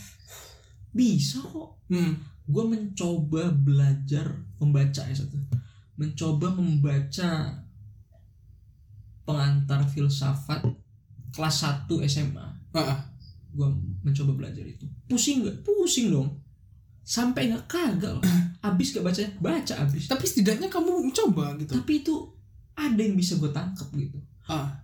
[0.90, 4.28] bisa kok mm, gua mencoba belajar
[4.60, 5.40] membaca ya satu
[5.96, 7.64] mencoba membaca
[9.24, 10.62] pengantar filsafat
[11.32, 11.56] kelas
[11.88, 13.00] 1 SMA ah,
[13.52, 13.68] gua
[14.02, 14.88] mencoba belajar itu.
[15.08, 15.68] Pusing nggak?
[15.68, 16.40] Pusing dong.
[17.04, 18.24] Sampai nggak kagak loh.
[18.68, 20.06] abis gak baca baca abis.
[20.08, 21.74] Tapi setidaknya kamu mencoba gitu.
[21.74, 22.16] tapi itu
[22.78, 24.18] ada yang bisa gue tangkap gitu.
[24.48, 24.81] Ah,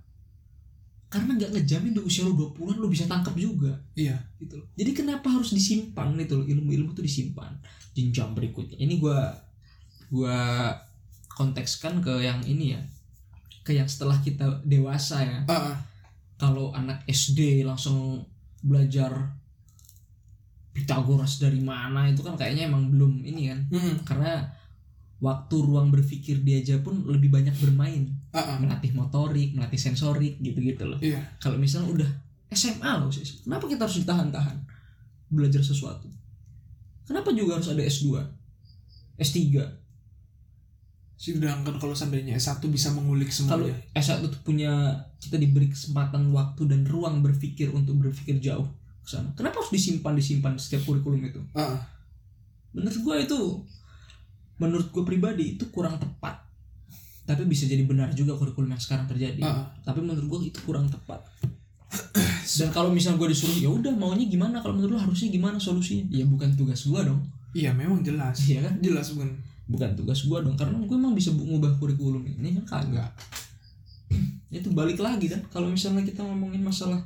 [1.07, 3.71] karena nggak ngejamin di usia lo 20-an lo bisa tangkap juga.
[3.95, 4.19] Iya.
[4.43, 4.67] gitu loh.
[4.75, 6.45] Jadi kenapa harus disimpan gitu loh?
[6.45, 7.55] Ilmu-ilmu itu disimpan.
[7.95, 8.75] Jenjang berikutnya.
[8.75, 9.31] Ini gua
[10.11, 10.37] gua
[11.31, 12.81] kontekskan ke yang ini ya.
[13.63, 15.39] Ke yang setelah kita dewasa ya.
[15.47, 15.77] Ah, ah.
[16.35, 18.27] kalau anak SD langsung
[18.59, 19.31] belajar
[20.77, 23.59] Pitagoras dari mana itu kan kayaknya emang belum ini kan.
[23.73, 24.45] Mm, karena
[25.17, 28.57] waktu ruang berpikir dia aja pun lebih banyak bermain ah, ah.
[28.59, 30.99] melatih motorik melatih sensorik gitu-gitu loh.
[30.99, 31.21] Iya.
[31.39, 32.09] kalau misalnya udah
[32.51, 34.57] SMA loh sis, kenapa kita harus ditahan-tahan?
[35.27, 36.07] Belajar sesuatu.
[37.03, 38.19] Kenapa juga harus ada S2
[39.19, 39.35] S3
[41.17, 43.75] Sedangkan kalau seandainya S1 bisa mengulik kalau semuanya.
[43.97, 48.69] S1 tuh punya kita diberi kesempatan waktu dan ruang berpikir untuk berpikir jauh
[49.01, 49.33] ke sana.
[49.33, 51.41] Kenapa harus disimpan disimpan setiap kurikulum itu?
[51.57, 51.81] Ah.
[52.77, 53.39] menurut gue itu
[54.61, 56.45] menurut gue pribadi itu kurang tepat
[57.27, 59.43] tapi bisa jadi benar juga kurikulum yang sekarang terjadi.
[59.43, 59.65] Heeh.
[59.83, 61.19] tapi menurut gue itu kurang tepat.
[62.57, 64.63] Dan kalau misal gue disuruh ya udah maunya gimana?
[64.63, 66.07] Kalau menurut lu harusnya gimana solusinya?
[66.07, 67.19] Ya bukan tugas gue dong.
[67.51, 68.47] Iya memang jelas.
[68.47, 68.79] Iya kan?
[68.79, 69.29] Jelas bukan
[69.67, 72.87] bukan tugas gue dong karena gue emang bisa bu- ngubah kurikulum ini kan?
[72.87, 73.11] Kagak.
[74.47, 77.03] Itu balik lagi kan kalau misalnya kita ngomongin masalah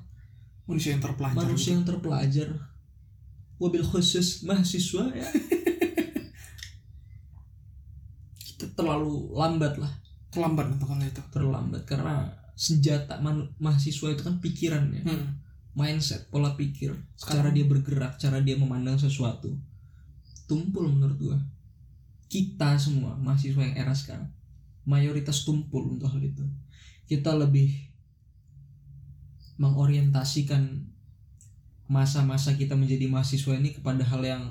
[0.69, 1.41] manusia yang terpelajar.
[1.41, 2.49] manusia yang terpelajar.
[3.57, 5.25] Wabil khusus mahasiswa ya.
[8.41, 9.89] Kita terlalu lambat lah
[10.31, 11.21] terlambat untuk hal itu.
[11.29, 15.03] Terlambat karena senjata manu- mahasiswa itu kan pikirannya.
[15.05, 15.29] Hmm.
[15.71, 19.55] mindset pola pikir Sekarang- cara dia bergerak cara dia memandang sesuatu.
[20.43, 21.37] Tumpul menurut gua.
[22.27, 24.27] Kita semua mahasiswa yang era sekarang
[24.83, 26.43] mayoritas tumpul untuk hal itu.
[27.07, 27.71] Kita lebih
[29.55, 30.89] mengorientasikan
[31.87, 34.43] masa-masa kita menjadi mahasiswa ini kepada hal yang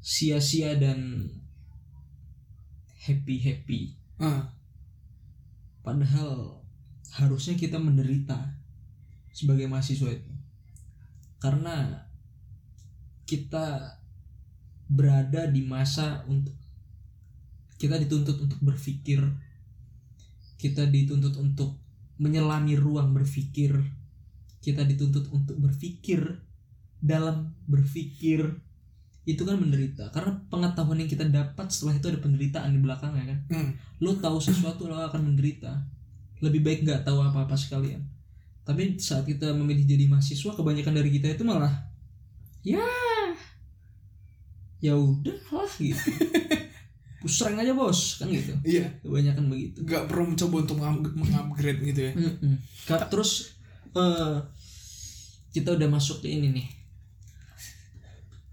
[0.00, 1.30] sia-sia dan
[3.06, 4.56] happy happy Ah,
[5.86, 6.58] Padahal
[7.14, 8.58] harusnya kita menderita
[9.30, 10.32] sebagai mahasiswa itu.
[11.38, 12.02] Karena
[13.22, 13.94] kita
[14.90, 16.58] berada di masa untuk
[17.78, 19.22] kita dituntut untuk berpikir.
[20.58, 21.78] Kita dituntut untuk
[22.18, 23.78] menyelami ruang berpikir.
[24.58, 26.42] Kita dituntut untuk berpikir
[26.98, 28.42] dalam berpikir
[29.26, 30.08] itu kan menderita.
[30.14, 33.38] Karena pengetahuan yang kita dapat setelah itu ada penderitaan di belakangnya kan?
[33.50, 33.70] Hmm.
[33.98, 35.74] lo tahu sesuatu lo akan menderita.
[36.38, 38.00] Lebih baik nggak tahu apa-apa sekalian.
[38.62, 41.70] Tapi saat kita memilih jadi mahasiswa kebanyakan dari kita itu malah
[42.62, 42.82] ya
[44.78, 46.10] ya udah lah gitu.
[47.24, 48.54] Pusreng aja bos kan gitu.
[48.62, 48.86] Iya.
[49.02, 49.82] Kebanyakan begitu.
[49.82, 52.12] Nggak perlu mencoba untuk meng- mengupgrade gitu ya.
[52.14, 52.54] Mm-mm.
[52.86, 53.56] Ka- terus
[53.96, 54.36] eh,
[55.50, 56.66] kita udah masuk ke ini nih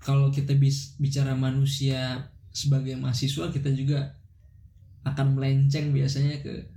[0.03, 4.13] kalau kita bis, bicara manusia sebagai mahasiswa kita juga
[5.03, 6.69] akan melenceng biasanya ke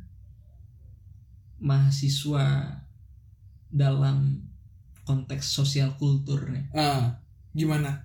[1.60, 2.44] mahasiswa
[3.70, 4.46] dalam
[5.06, 6.66] konteks sosial kultur nih.
[6.74, 7.18] Ah
[7.56, 8.04] gimana?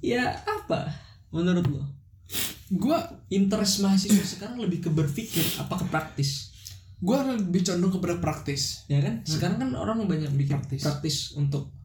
[0.00, 0.88] Ya apa?
[1.30, 1.82] Menurut lo?
[2.72, 2.98] Gua
[3.30, 6.50] interest mahasiswa sekarang lebih ke berpikir apa ke praktis?
[6.98, 8.88] Gua lebih condong kepada praktis.
[8.88, 9.20] Ya kan?
[9.22, 10.80] Sekarang kan orang banyak bikin Praktis.
[10.82, 11.75] praktis, untuk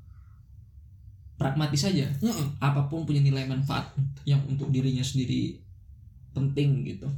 [1.41, 2.06] pragmatis saja.
[2.21, 2.62] Mm-mm.
[2.62, 3.89] apa pun punya nilai manfaat
[4.30, 5.58] yang untuk dirinya sendiri
[6.38, 7.10] penting gitu.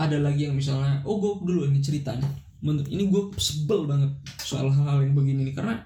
[0.00, 2.24] Ada lagi yang misalnya oh gue dulu ini ceritanya.
[2.64, 4.08] Menurut ini gue sebel banget
[4.40, 5.76] soal hal-hal yang begini nih karena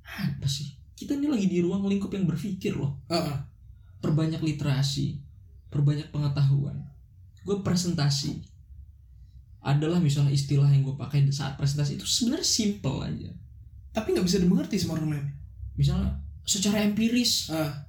[0.00, 0.72] apa sih?
[0.96, 2.96] Kita ini lagi di ruang lingkup yang berpikir loh.
[3.12, 3.38] Ah, ah.
[4.00, 5.20] perbanyak literasi
[5.68, 6.88] perbanyak pengetahuan.
[7.44, 8.40] Gue presentasi.
[9.60, 13.30] Adalah misalnya istilah yang gue pakai saat presentasi itu sebenarnya simple aja.
[13.92, 15.35] Tapi nggak bisa dimengerti sama orang lain
[15.76, 17.84] misalnya secara empiris ah.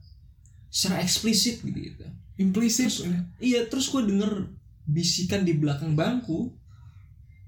[0.68, 2.04] secara eksplisit gitu gitu.
[2.38, 3.08] Implisit Terus,
[3.42, 4.46] iya terus gue denger
[4.86, 6.54] bisikan di belakang bangku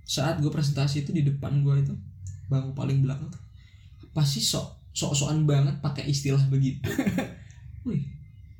[0.03, 1.93] saat gue presentasi itu di depan gue itu
[2.49, 3.43] bangku paling belakang tuh
[4.09, 6.89] pasti sok sok-sokan banget pakai istilah begitu.
[7.87, 8.01] Wih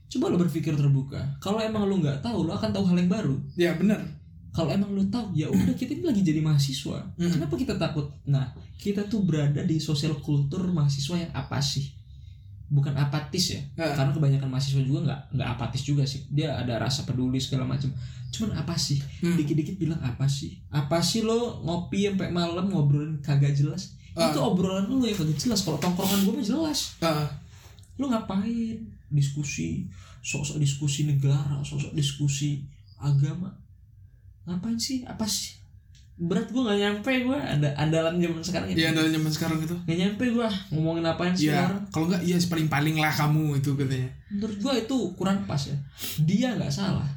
[0.10, 1.22] coba lo berpikir terbuka.
[1.38, 3.36] Kalau emang lo nggak tahu lo akan tahu hal yang baru.
[3.58, 4.18] Ya benar
[4.50, 6.98] kalau emang lo tahu ya udah kita ini lagi jadi mahasiswa.
[7.16, 7.32] Mm.
[7.38, 8.10] kenapa kita takut?
[8.26, 8.50] Nah
[8.82, 11.94] kita tuh berada di sosial kultur mahasiswa yang apa sih?
[12.70, 13.98] Bukan apatis ya Ah.
[13.98, 16.26] karena kebanyakan mahasiswa juga nggak nggak apatis juga sih.
[16.30, 17.90] Dia ada rasa peduli segala macam.
[18.30, 19.02] Cuman apa sih?
[19.26, 19.34] Hmm.
[19.38, 20.62] dikit-dikit bilang apa sih?
[20.70, 23.98] Apa sih lo ngopi sampai malam ngobrolin kagak jelas?
[24.18, 24.34] Ah.
[24.34, 25.62] itu obrolan lo yang kagak jelas.
[25.66, 26.98] Kalau tongkrongan gue mah jelas.
[27.02, 27.26] Ah,
[27.98, 28.78] lo ngapain?
[29.10, 32.62] Diskusi sosok diskusi negara sosok diskusi
[33.00, 33.50] agama
[34.50, 35.06] ngapain sih?
[35.06, 35.60] Apa sih?
[36.20, 40.00] Berat gue nggak nyampe gue ada andalan zaman sekarang ya dalam zaman sekarang itu nggak
[40.04, 43.72] nyampe gue ngomongin apaan sih ya orang kalau nggak iya paling paling lah kamu itu
[43.80, 44.12] katanya.
[44.28, 45.80] Menurut gue itu kurang pas ya.
[46.28, 47.08] Dia nggak salah.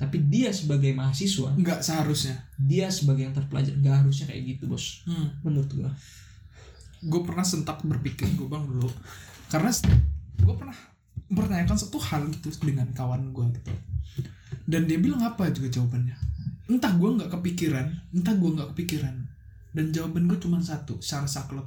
[0.00, 2.40] Tapi dia sebagai mahasiswa nggak seharusnya.
[2.56, 5.04] dia sebagai yang terpelajar nggak harusnya kayak gitu bos.
[5.04, 5.36] Hmm.
[5.44, 5.90] menurut gue
[7.04, 8.88] gue pernah sentak berpikir gue bang dulu.
[9.52, 9.68] Karena
[10.40, 10.78] gue pernah
[11.28, 13.72] mempertanyakan satu hal gitu dengan kawan gue gitu.
[14.64, 16.29] Dan dia bilang apa juga jawabannya
[16.70, 19.14] entah gue nggak kepikiran entah gue nggak kepikiran.
[19.70, 21.66] Dan jawaban gue cuma satu secara saklek.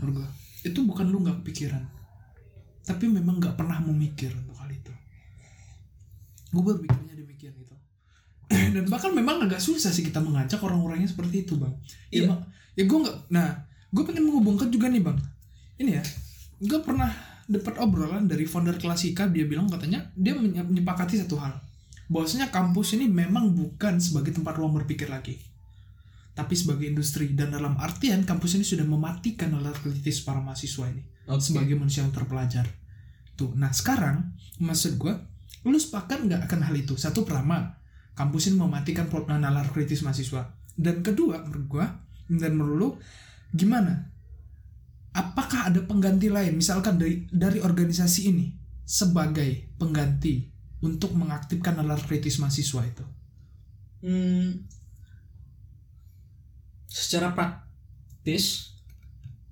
[0.00, 0.28] Menurut gue
[0.64, 1.84] itu bukan lu nggak kepikiran.
[2.84, 4.92] Tapi memang nggak pernah mau mikir untuk hal itu.
[6.52, 7.74] Gue berpikirnya demikian gitu.
[8.76, 11.72] Dan bahkan memang agak susah sih kita mengajak orang-orangnya seperti itu bang.
[12.12, 12.24] Ya, Iya.
[12.32, 13.48] mak- ya gue nggak nah
[13.88, 15.18] gue pengen menghubungkan juga nih bang.
[15.80, 16.04] Ini ya
[16.60, 17.10] gue pernah
[17.44, 21.52] dapat obrolan dari founder klasika dia bilang katanya dia menye- menyepakati satu hal
[22.14, 25.34] bahwasanya kampus ini memang bukan sebagai tempat ruang berpikir lagi.
[26.38, 27.34] Tapi sebagai industri.
[27.34, 31.42] Dan dalam artian kampus ini sudah mematikan nalar kritis para mahasiswa ini Oke.
[31.42, 32.70] sebagai manusia yang terpelajar.
[33.34, 34.30] Tuh nah sekarang
[34.62, 35.10] maksud gue
[35.66, 36.94] lu sepakat nggak akan hal itu?
[36.94, 37.74] Satu pertama
[38.14, 40.54] kampus ini mematikan pro- nalar kritis mahasiswa.
[40.78, 41.86] Dan kedua menurut gua
[42.30, 42.88] dan menurut lu
[43.50, 44.14] gimana?
[45.14, 46.58] Apakah ada pengganti lain?
[46.58, 48.50] Misalkan dari dari organisasi ini
[48.82, 50.53] sebagai pengganti
[50.84, 53.04] untuk mengaktifkan nalar kritis mahasiswa itu
[54.04, 54.68] Hmm,
[56.84, 58.76] secara praktis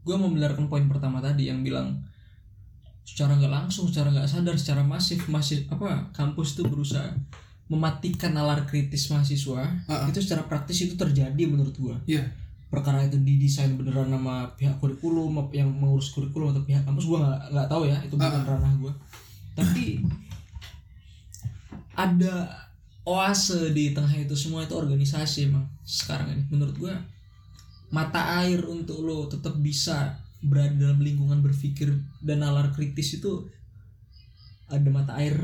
[0.03, 2.05] gue membenarkan poin pertama tadi yang bilang
[3.03, 7.17] secara nggak langsung secara nggak sadar secara masif masih apa kampus itu berusaha
[7.67, 10.07] mematikan nalar kritis mahasiswa Ah, ah.
[10.07, 12.29] itu secara praktis itu terjadi menurut gue Iya.
[12.69, 17.41] perkara itu didesain beneran sama pihak kurikulum yang mengurus kurikulum atau pihak kampus gue nggak
[17.53, 18.93] nggak tahu ya itu bukan ranah gue
[19.53, 20.01] tapi
[21.93, 22.49] ada
[23.03, 26.45] oase di tengah itu semua itu organisasi emang sekarang ini.
[26.49, 26.95] Menurut gue
[27.93, 31.93] mata air untuk lo tetap bisa berada dalam lingkungan berpikir
[32.25, 33.47] dan nalar kritis itu
[34.67, 35.37] ada mata air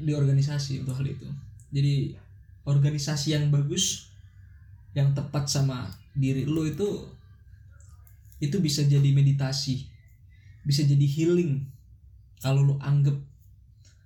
[0.00, 1.28] di organisasi untuk hal itu.
[1.70, 2.16] Jadi
[2.64, 4.08] organisasi yang bagus
[4.96, 7.10] yang tepat sama diri lo itu
[8.38, 9.90] itu bisa jadi meditasi
[10.64, 11.66] bisa jadi healing
[12.40, 13.14] kalau lo anggap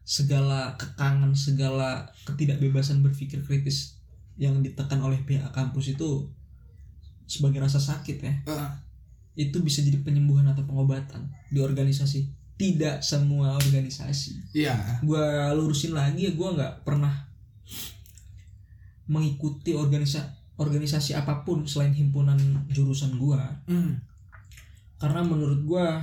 [0.08, 4.00] segala kekangan segala ketidakbebasan berpikir kritis
[4.40, 6.32] yang ditekan oleh pihak kampus itu
[7.28, 8.34] sebagai rasa sakit ya.
[8.48, 8.80] Ah,
[9.36, 12.24] itu bisa jadi penyembuhan atau pengobatan di organisasi.
[12.56, 14.56] Tidak semua organisasi.
[14.56, 15.04] Iya.
[15.04, 17.28] Gua lurusin lagi ya gua nggak pernah
[19.12, 22.40] mengikuti organisasi organisasi apa pun selain himpunan
[22.72, 23.44] jurusan gua.
[23.68, 24.00] Hmm.
[24.98, 26.02] karena menurut gua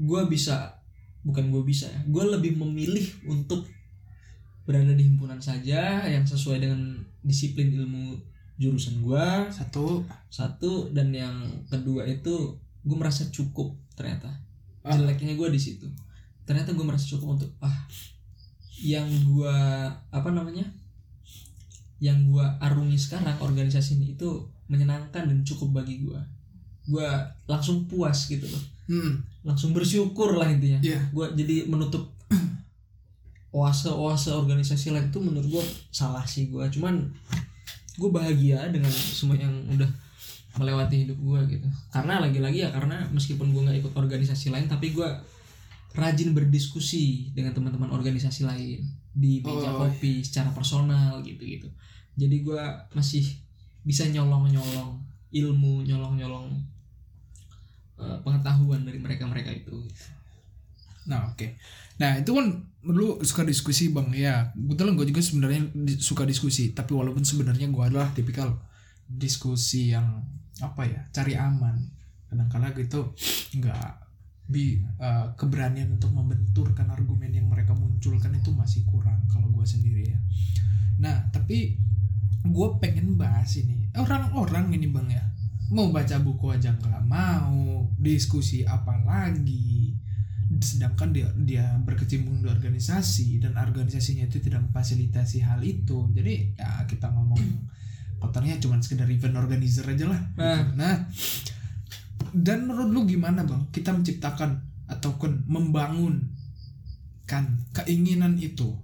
[0.00, 0.79] gua bisa
[1.26, 2.00] bukan gua bisa ya.
[2.08, 3.68] Gua lebih memilih untuk
[4.64, 8.20] berada di himpunan saja yang sesuai dengan disiplin ilmu
[8.60, 9.48] jurusan gua.
[9.48, 10.04] Satu.
[10.28, 14.32] Satu dan yang kedua itu gue merasa cukup ternyata.
[14.80, 14.96] Ah.
[14.96, 15.84] jeleknya gue di situ.
[16.48, 17.76] Ternyata gue merasa cukup untuk ah
[18.80, 19.56] yang gue
[20.08, 20.64] apa namanya
[22.00, 26.16] yang gue arungi sekarang organisasi ini itu menyenangkan dan cukup bagi gue
[26.88, 27.08] gue
[27.46, 28.64] langsung puas gitu loh.
[28.88, 29.20] Hmm.
[29.46, 30.80] Langsung bersyukur lah intinya.
[30.80, 31.00] Iya.
[31.10, 32.12] gue jadi menutup
[33.56, 37.08] oase oase organisasi lain itu menurut gue salah sih gue cuman
[37.98, 39.88] gue bahagia dengan semua yang udah
[40.60, 41.66] melewati hidup gue gitu.
[41.94, 45.08] Karena lagi-lagi ya karena meskipun gue nggak ikut organisasi lain tapi gue
[45.94, 48.82] rajin berdiskusi dengan teman-teman organisasi lain.
[49.10, 49.90] Di meja Oh.
[49.90, 51.66] kopi secara personal gitu gitu
[52.20, 53.24] jadi gue masih
[53.80, 55.00] bisa nyolong-nyolong
[55.32, 56.52] ilmu nyolong-nyolong
[58.00, 59.84] eh, pengetahuan dari mereka-mereka itu
[61.08, 61.56] Nah oke.
[62.00, 62.46] Nah itu kan
[62.84, 64.34] lu suka diskusi bang ya.
[64.54, 66.76] Betul gue juga sebenarnya suka diskusi.
[66.76, 68.54] Tapi walaupun sebenarnya gue adalah tipikal
[69.08, 70.20] diskusi yang
[70.60, 71.80] apa ya cari aman.
[72.28, 73.00] Kadang-kadang gitu
[73.58, 74.10] nggak
[74.50, 80.14] bi eh, keberanian untuk membenturkan argumen yang mereka munculkan itu masih kurang kalau gue sendiri
[80.14, 80.18] ya.
[81.00, 81.80] Nah tapi
[82.40, 85.24] gue pengen bahas ini orang-orang ini bang ya
[85.70, 89.94] mau baca buku aja nggak mau diskusi apa lagi.
[90.58, 96.10] Sedangkan dia dia berkecimpung di organisasi dan organisasinya itu tidak memfasilitasi hal itu.
[96.10, 97.42] Jadi ya kita ngomong
[98.18, 100.20] kotornya cuma sekedar event organizer aja lah.
[100.34, 100.42] Gitu.
[100.42, 100.66] Nah.
[100.74, 100.96] nah
[102.30, 103.62] dan menurut lu gimana bang?
[103.70, 104.58] Kita menciptakan
[104.90, 106.34] ataupun membangun
[107.30, 108.74] kan keinginan itu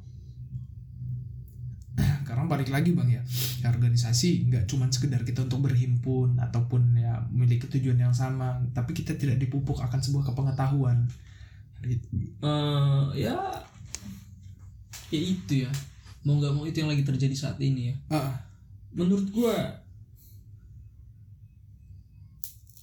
[2.26, 3.22] karena balik lagi bang ya,
[3.62, 8.90] ya organisasi nggak cuma sekedar kita untuk berhimpun ataupun ya memiliki tujuan yang sama tapi
[8.90, 11.06] kita tidak dipupuk akan sebuah kepengetahuan.
[11.86, 13.38] Eh ya
[15.14, 15.70] ya itu ya.
[16.26, 18.18] Mau nggak mau itu yang lagi terjadi saat ini ya.
[18.18, 18.34] Ah,
[18.90, 19.54] menurut gua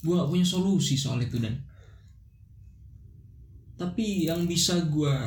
[0.08, 1.60] gua nggak punya solusi soal itu dan.
[3.76, 5.20] Tapi yang bisa gua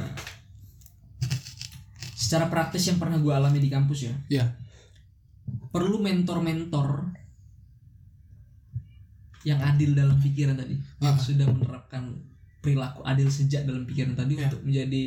[2.26, 4.14] secara praktis yang pernah gua alami di kampus ya.
[4.26, 4.44] Ya
[5.70, 7.04] perlu mentor-mentor
[9.46, 10.74] yang adil dalam pikiran tadi.
[10.98, 11.22] Yang Ah.
[11.22, 12.02] sudah menerapkan
[12.58, 14.50] perilaku adil sejak dalam pikiran tadi Ya.
[14.50, 15.04] untuk menjadi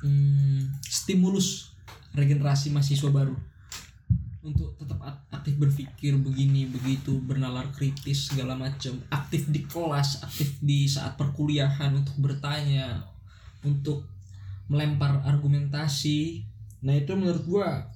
[0.00, 1.74] hmm, stimulus
[2.14, 3.36] regenerasi mahasiswa baru.
[4.44, 9.00] Untuk tetap ak- aktif berpikir begini begitu bernalar kritis segala macam.
[9.10, 13.00] Aktif di kelas aktif di saat perkuliahan untuk bertanya
[13.64, 14.13] untuk
[14.70, 16.44] melempar argumentasi
[16.84, 17.88] nah itu menurut gua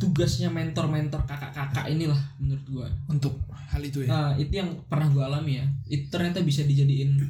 [0.00, 3.36] tugasnya mentor-mentor kakak-kakak inilah menurut gua untuk
[3.70, 5.66] hal itu ya Nah, itu yang pernah gue alami ya.
[5.86, 7.22] Itu ternyata bisa dijadiin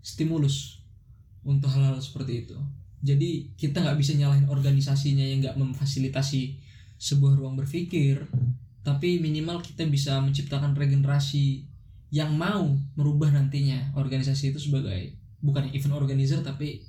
[0.00, 0.78] stimulus
[1.42, 2.56] untuk hal-hal seperti itu.
[3.02, 6.60] Jadi kita nggak bisa nyalahin organisasinya yang nggak memfasilitasi
[7.00, 8.28] sebuah ruang berpikir,
[8.84, 11.64] tapi minimal kita bisa menciptakan regenerasi
[12.12, 16.84] yang mau merubah nantinya organisasi itu sebagai bukan event organizer tapi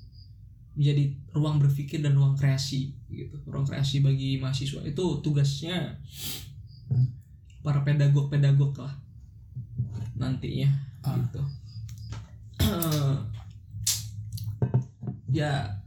[0.71, 3.35] menjadi ruang berpikir dan ruang kreasi gitu.
[3.47, 4.81] Ruang kreasi bagi mahasiswa.
[4.87, 5.99] Itu tugasnya
[7.61, 8.93] para pedagog pedagog lah
[10.17, 10.69] nantinya
[11.01, 11.17] Ah.
[11.17, 11.41] gitu.
[15.31, 15.79] Ya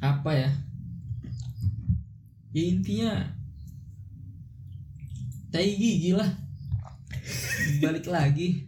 [0.00, 0.48] apa ya?
[2.56, 3.12] Ya intinya
[5.52, 6.26] tai gigi lah.
[7.84, 8.64] Balik lagi.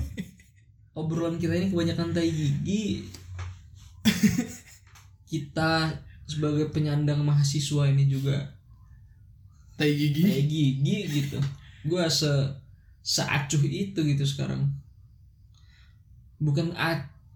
[0.98, 3.04] Obrolan kita ini kebanyakan tai gigi
[5.30, 5.94] kita
[6.30, 8.38] sebagai penyandang mahasiswa ini juga.
[9.74, 10.22] Tai gigi.
[10.22, 11.38] Tai gigi gitu.
[11.86, 12.30] Gue se
[13.00, 14.70] seacuh itu gitu sekarang.
[16.38, 16.70] Bukan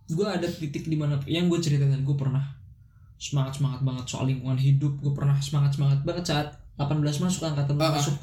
[0.04, 2.44] gue ada titik di mana yang gue ceritain gue pernah
[3.16, 4.94] semangat semangat banget soal lingkungan hidup.
[5.02, 6.48] Gue pernah semangat semangat banget saat
[6.78, 7.92] 18 masuk angkatan Ah, ah.
[7.98, 8.16] masuk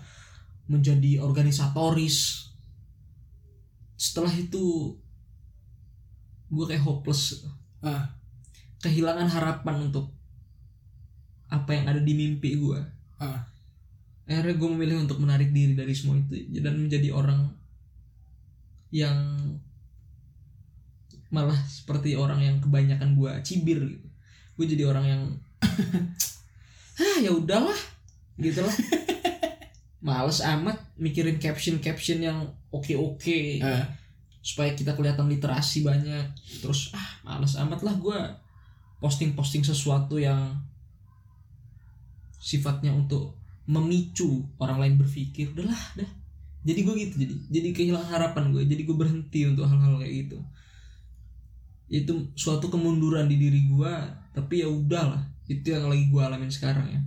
[0.72, 2.48] menjadi organisatoris.
[4.00, 4.96] Setelah itu
[6.48, 7.44] gue kayak hopeless.
[7.82, 8.20] Ah
[8.82, 10.09] kehilangan harapan untuk
[11.51, 12.79] apa yang ada di mimpi gue
[13.21, 13.45] ah.
[14.32, 17.51] Akhirnya gue memilih untuk menarik diri dari semua itu dan menjadi orang
[18.91, 19.17] yang
[21.32, 24.07] malah seperti orang yang kebanyakan gue cibir gitu.
[24.55, 25.21] Gue jadi orang yang
[27.01, 27.75] ah ya udahlah
[28.39, 28.75] gitu lah.
[30.07, 33.84] Males amat mikirin caption caption yang oke oke ah.
[34.39, 36.32] supaya kita kelihatan literasi banyak.
[36.63, 38.19] Terus ah males amat lah gue
[39.02, 40.62] posting posting sesuatu yang
[42.38, 43.36] sifatnya untuk
[43.66, 46.22] memicu orang lain berpikir udahlah dah
[46.62, 50.38] jadi gue gitu jadi jadi kehilangan harapan gue jadi gue berhenti untuk hal-hal kayak gitu.
[51.91, 53.93] Itu suatu kemunduran di diri gue
[54.32, 57.02] tapi ya udahlah itu yang lagi gue alamin sekarang ya.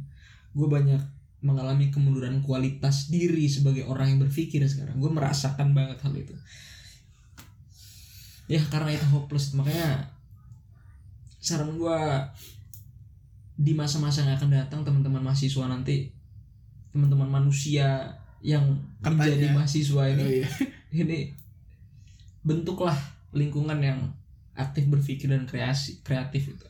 [0.51, 0.99] Gue banyak
[1.45, 4.99] mengalami kemunduran kualitas diri sebagai orang yang berpikir sekarang.
[4.99, 6.35] Gue merasakan banget hal itu.
[8.51, 10.14] Ya karena itu hopeless makanya
[11.45, 12.01] saran gue
[13.61, 16.09] di masa-masa yang akan datang teman-teman mahasiswa nanti
[16.97, 18.09] teman-teman manusia
[18.41, 18.65] yang
[19.05, 19.13] Katanya.
[19.29, 20.49] menjadi mahasiswa ini oh iya.
[21.05, 21.19] ini
[22.41, 22.97] bentuklah
[23.37, 24.01] lingkungan yang
[24.57, 26.69] aktif berpikir dan kreasi kreatif itu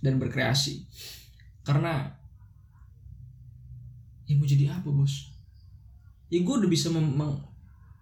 [0.00, 0.84] dan berkreasi.
[1.64, 2.08] Karena
[4.24, 5.28] ya mau jadi apa bos?
[6.32, 7.44] Ya gue udah bisa mem- mem-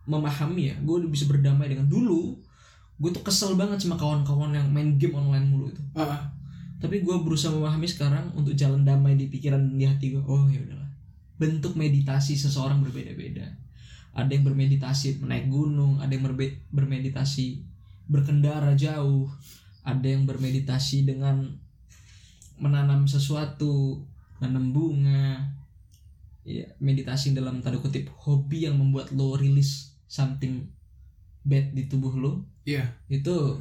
[0.09, 2.41] memahami ya gue udah bisa berdamai dengan dulu
[2.99, 5.83] gue tuh kesel banget sama kawan-kawan yang main game online mulu itu.
[5.95, 6.35] Ah
[6.79, 10.47] tapi gue berusaha memahami sekarang untuk jalan damai di pikiran dan di hati gue oh
[10.47, 10.87] ya udahlah.
[11.39, 13.51] Bentuk meditasi seseorang berbeda-beda.
[14.15, 16.27] Ada yang bermeditasi menaik gunung ada yang
[16.71, 17.67] bermeditasi
[18.09, 19.29] berkendara jauh
[19.83, 21.59] ada yang bermeditasi dengan
[22.59, 24.03] menanam sesuatu
[24.39, 25.51] nanam bunga.
[26.47, 30.65] Ya meditasi dalam tanda kutip hobi yang membuat lo rilis something
[31.47, 32.85] bad di tubuh lo iya.
[33.09, 33.59] itu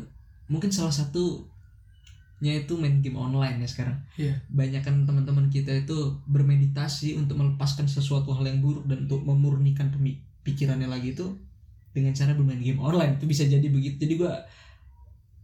[0.47, 3.97] mungkin salah satunya itu main game online ya sekarang.
[4.15, 4.35] Iya.
[4.47, 9.91] Banyak kan teman-teman kita itu bermeditasi untuk melepaskan sesuatu hal yang buruk dan untuk memurnikan
[10.47, 11.27] pikirannya lagi itu
[11.91, 13.19] dengan cara bermain game online.
[13.19, 13.99] Itu bisa jadi begitu.
[13.99, 14.39] Jadi gua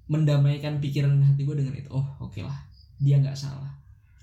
[0.07, 1.89] mendamaikan pikiran dan hati gue dengan itu.
[1.91, 2.55] Oh oke lah.
[2.99, 3.71] Dia nggak salah.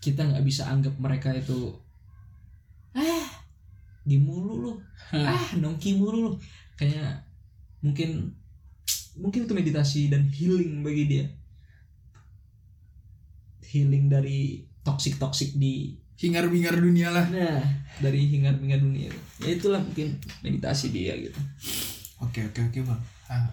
[0.00, 1.72] Kita nggak bisa anggap mereka itu
[2.96, 3.28] ah
[4.06, 4.72] game mulu lu.
[5.12, 6.32] Ah nongki mulu lu.
[6.78, 7.29] Kayak
[7.80, 8.36] mungkin
[9.16, 11.26] mungkin itu meditasi dan healing bagi dia.
[13.64, 17.26] Healing dari toxic toxic di hingar bingar dunia lah.
[17.32, 17.64] Nah
[18.00, 19.08] dari hingar bingar dunia.
[19.40, 21.40] Ya itulah mungkin meditasi dia gitu.
[22.20, 23.02] Oke oke oke bang.
[23.32, 23.48] Ah.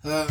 [0.00, 0.28] Eh,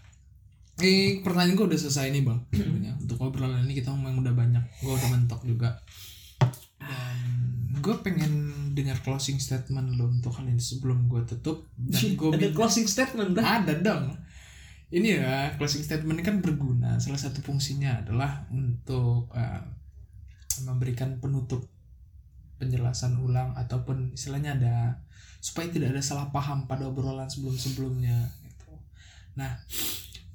[0.80, 2.38] ini pertanyaan gue udah selesai nih bang.
[2.56, 2.92] Sebenarnya.
[2.96, 4.64] Untuk obrolan ini kita memang udah banyak.
[4.80, 5.76] Gue udah mentok juga.
[6.80, 7.18] Dan
[7.84, 8.32] gue pengen
[8.76, 13.32] dengar closing statement lo untuk hal ini sebelum gue tutup dan gue ada closing statement
[13.32, 13.64] dah.
[13.64, 14.12] Ada dong.
[14.92, 17.00] Ini ya closing statement ini kan berguna.
[17.00, 19.64] Salah satu fungsinya adalah untuk eh,
[20.62, 21.64] memberikan penutup
[22.56, 24.76] penjelasan ulang ataupun istilahnya ada
[25.40, 28.72] supaya tidak ada salah paham pada obrolan sebelum sebelumnya gitu.
[29.36, 29.56] Nah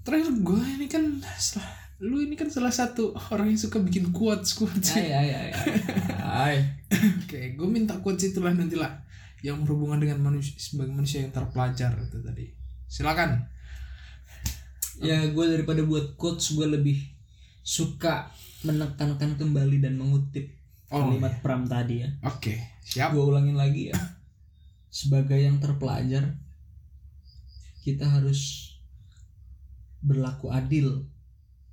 [0.02, 4.58] terakhir gue ini kan setelah- lu ini kan salah satu orang yang suka bikin quotes
[4.58, 4.98] quotes.
[4.98, 5.74] Ay ay ay ay,
[6.18, 6.58] ay.
[6.92, 8.92] Oke, gue minta quotes itulah nantilah
[9.42, 12.46] yang berhubungan dengan manusia sebagai manusia yang terpelajar itu tadi.
[12.86, 13.48] Silakan.
[15.02, 17.02] ya gue daripada buat quotes gue lebih
[17.66, 18.30] suka
[18.62, 20.46] menekankan kembali dan mengutip
[20.92, 23.16] Oh, kalimat Pram tadi ya Oke, siap.
[23.16, 23.98] gue ulangin lagi ya
[24.92, 26.36] sebagai yang terpelajar
[27.82, 28.76] kita harus
[30.04, 31.08] berlaku adil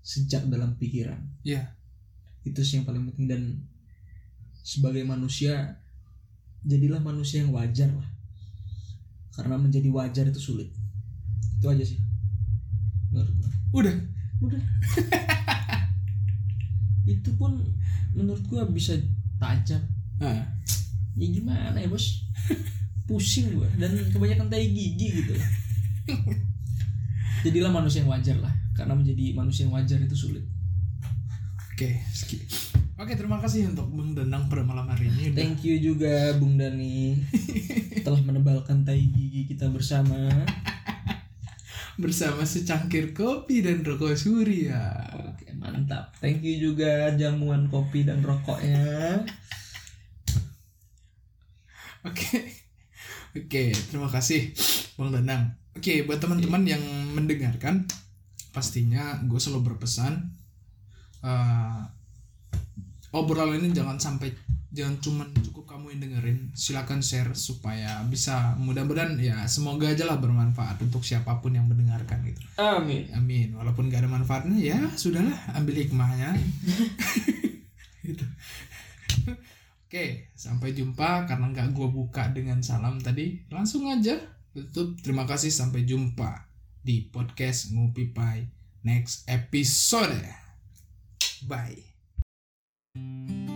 [0.01, 1.75] sejak dalam pikiran Iya.
[2.47, 3.43] itu sih yang paling penting dan
[4.69, 5.81] sebagai manusia
[6.61, 8.05] jadilah manusia yang wajar lah.
[9.33, 10.69] Karena menjadi wajar itu sulit.
[11.57, 11.97] Itu aja sih.
[13.09, 13.97] Menurut gue Udah.
[14.45, 14.61] udah.
[17.09, 17.57] Itu pun
[18.12, 18.93] menurut gua bisa
[19.41, 19.81] tajam.
[20.21, 20.45] Ah,
[21.16, 22.29] ya gimana ya bos?
[23.09, 23.64] Pusing gua.
[23.81, 25.33] Dan kebanyakan tai gigi gitu.
[27.49, 28.53] Jadilah manusia yang wajar lah.
[28.77, 30.45] Karena menjadi manusia yang wajar itu sulit.
[31.73, 32.45] Oke skip
[32.99, 35.30] oke terima kasih untuk bang Danang pada malam hari ini.
[35.30, 37.14] Udah thank you juga Bung Dani.
[38.05, 40.18] Telah menebalkan tai gigi kita bersama.
[42.03, 44.94] Bersama secangkir kopi dan rokok surya.
[45.14, 46.14] Oke mantap.
[46.18, 49.22] Thank you juga jamuan kopi dan rokoknya.
[52.07, 52.55] Oke.
[53.38, 54.51] Oke, terima kasih
[54.99, 55.55] Bang Danang.
[55.78, 56.82] Oke, buat teman-teman yang
[57.14, 57.86] mendengarkan
[58.51, 60.34] pastinya gue selalu berpesan
[61.22, 61.97] eh
[63.12, 64.32] obrolan ini jangan sampai
[64.68, 70.20] jangan cuman cukup kamu yang dengerin silakan share supaya bisa mudah-mudahan ya semoga aja lah
[70.20, 75.36] bermanfaat untuk siapa pun yang mendengarkan gitu amin amin walaupun gak ada manfaatnya ya sudahlah
[75.56, 76.36] ambil hikmahnya
[78.09, 78.24] gitu
[79.88, 83.40] Oke, sampai jumpa karena nggak gua buka dengan salam tadi.
[83.48, 84.20] Langsung aja
[84.52, 85.00] tutup.
[85.00, 86.44] Terima kasih sampai jumpa
[86.84, 88.52] di podcast Ngupi Pai
[88.84, 90.28] next episode.
[91.48, 91.88] Bye.
[92.99, 93.47] thank you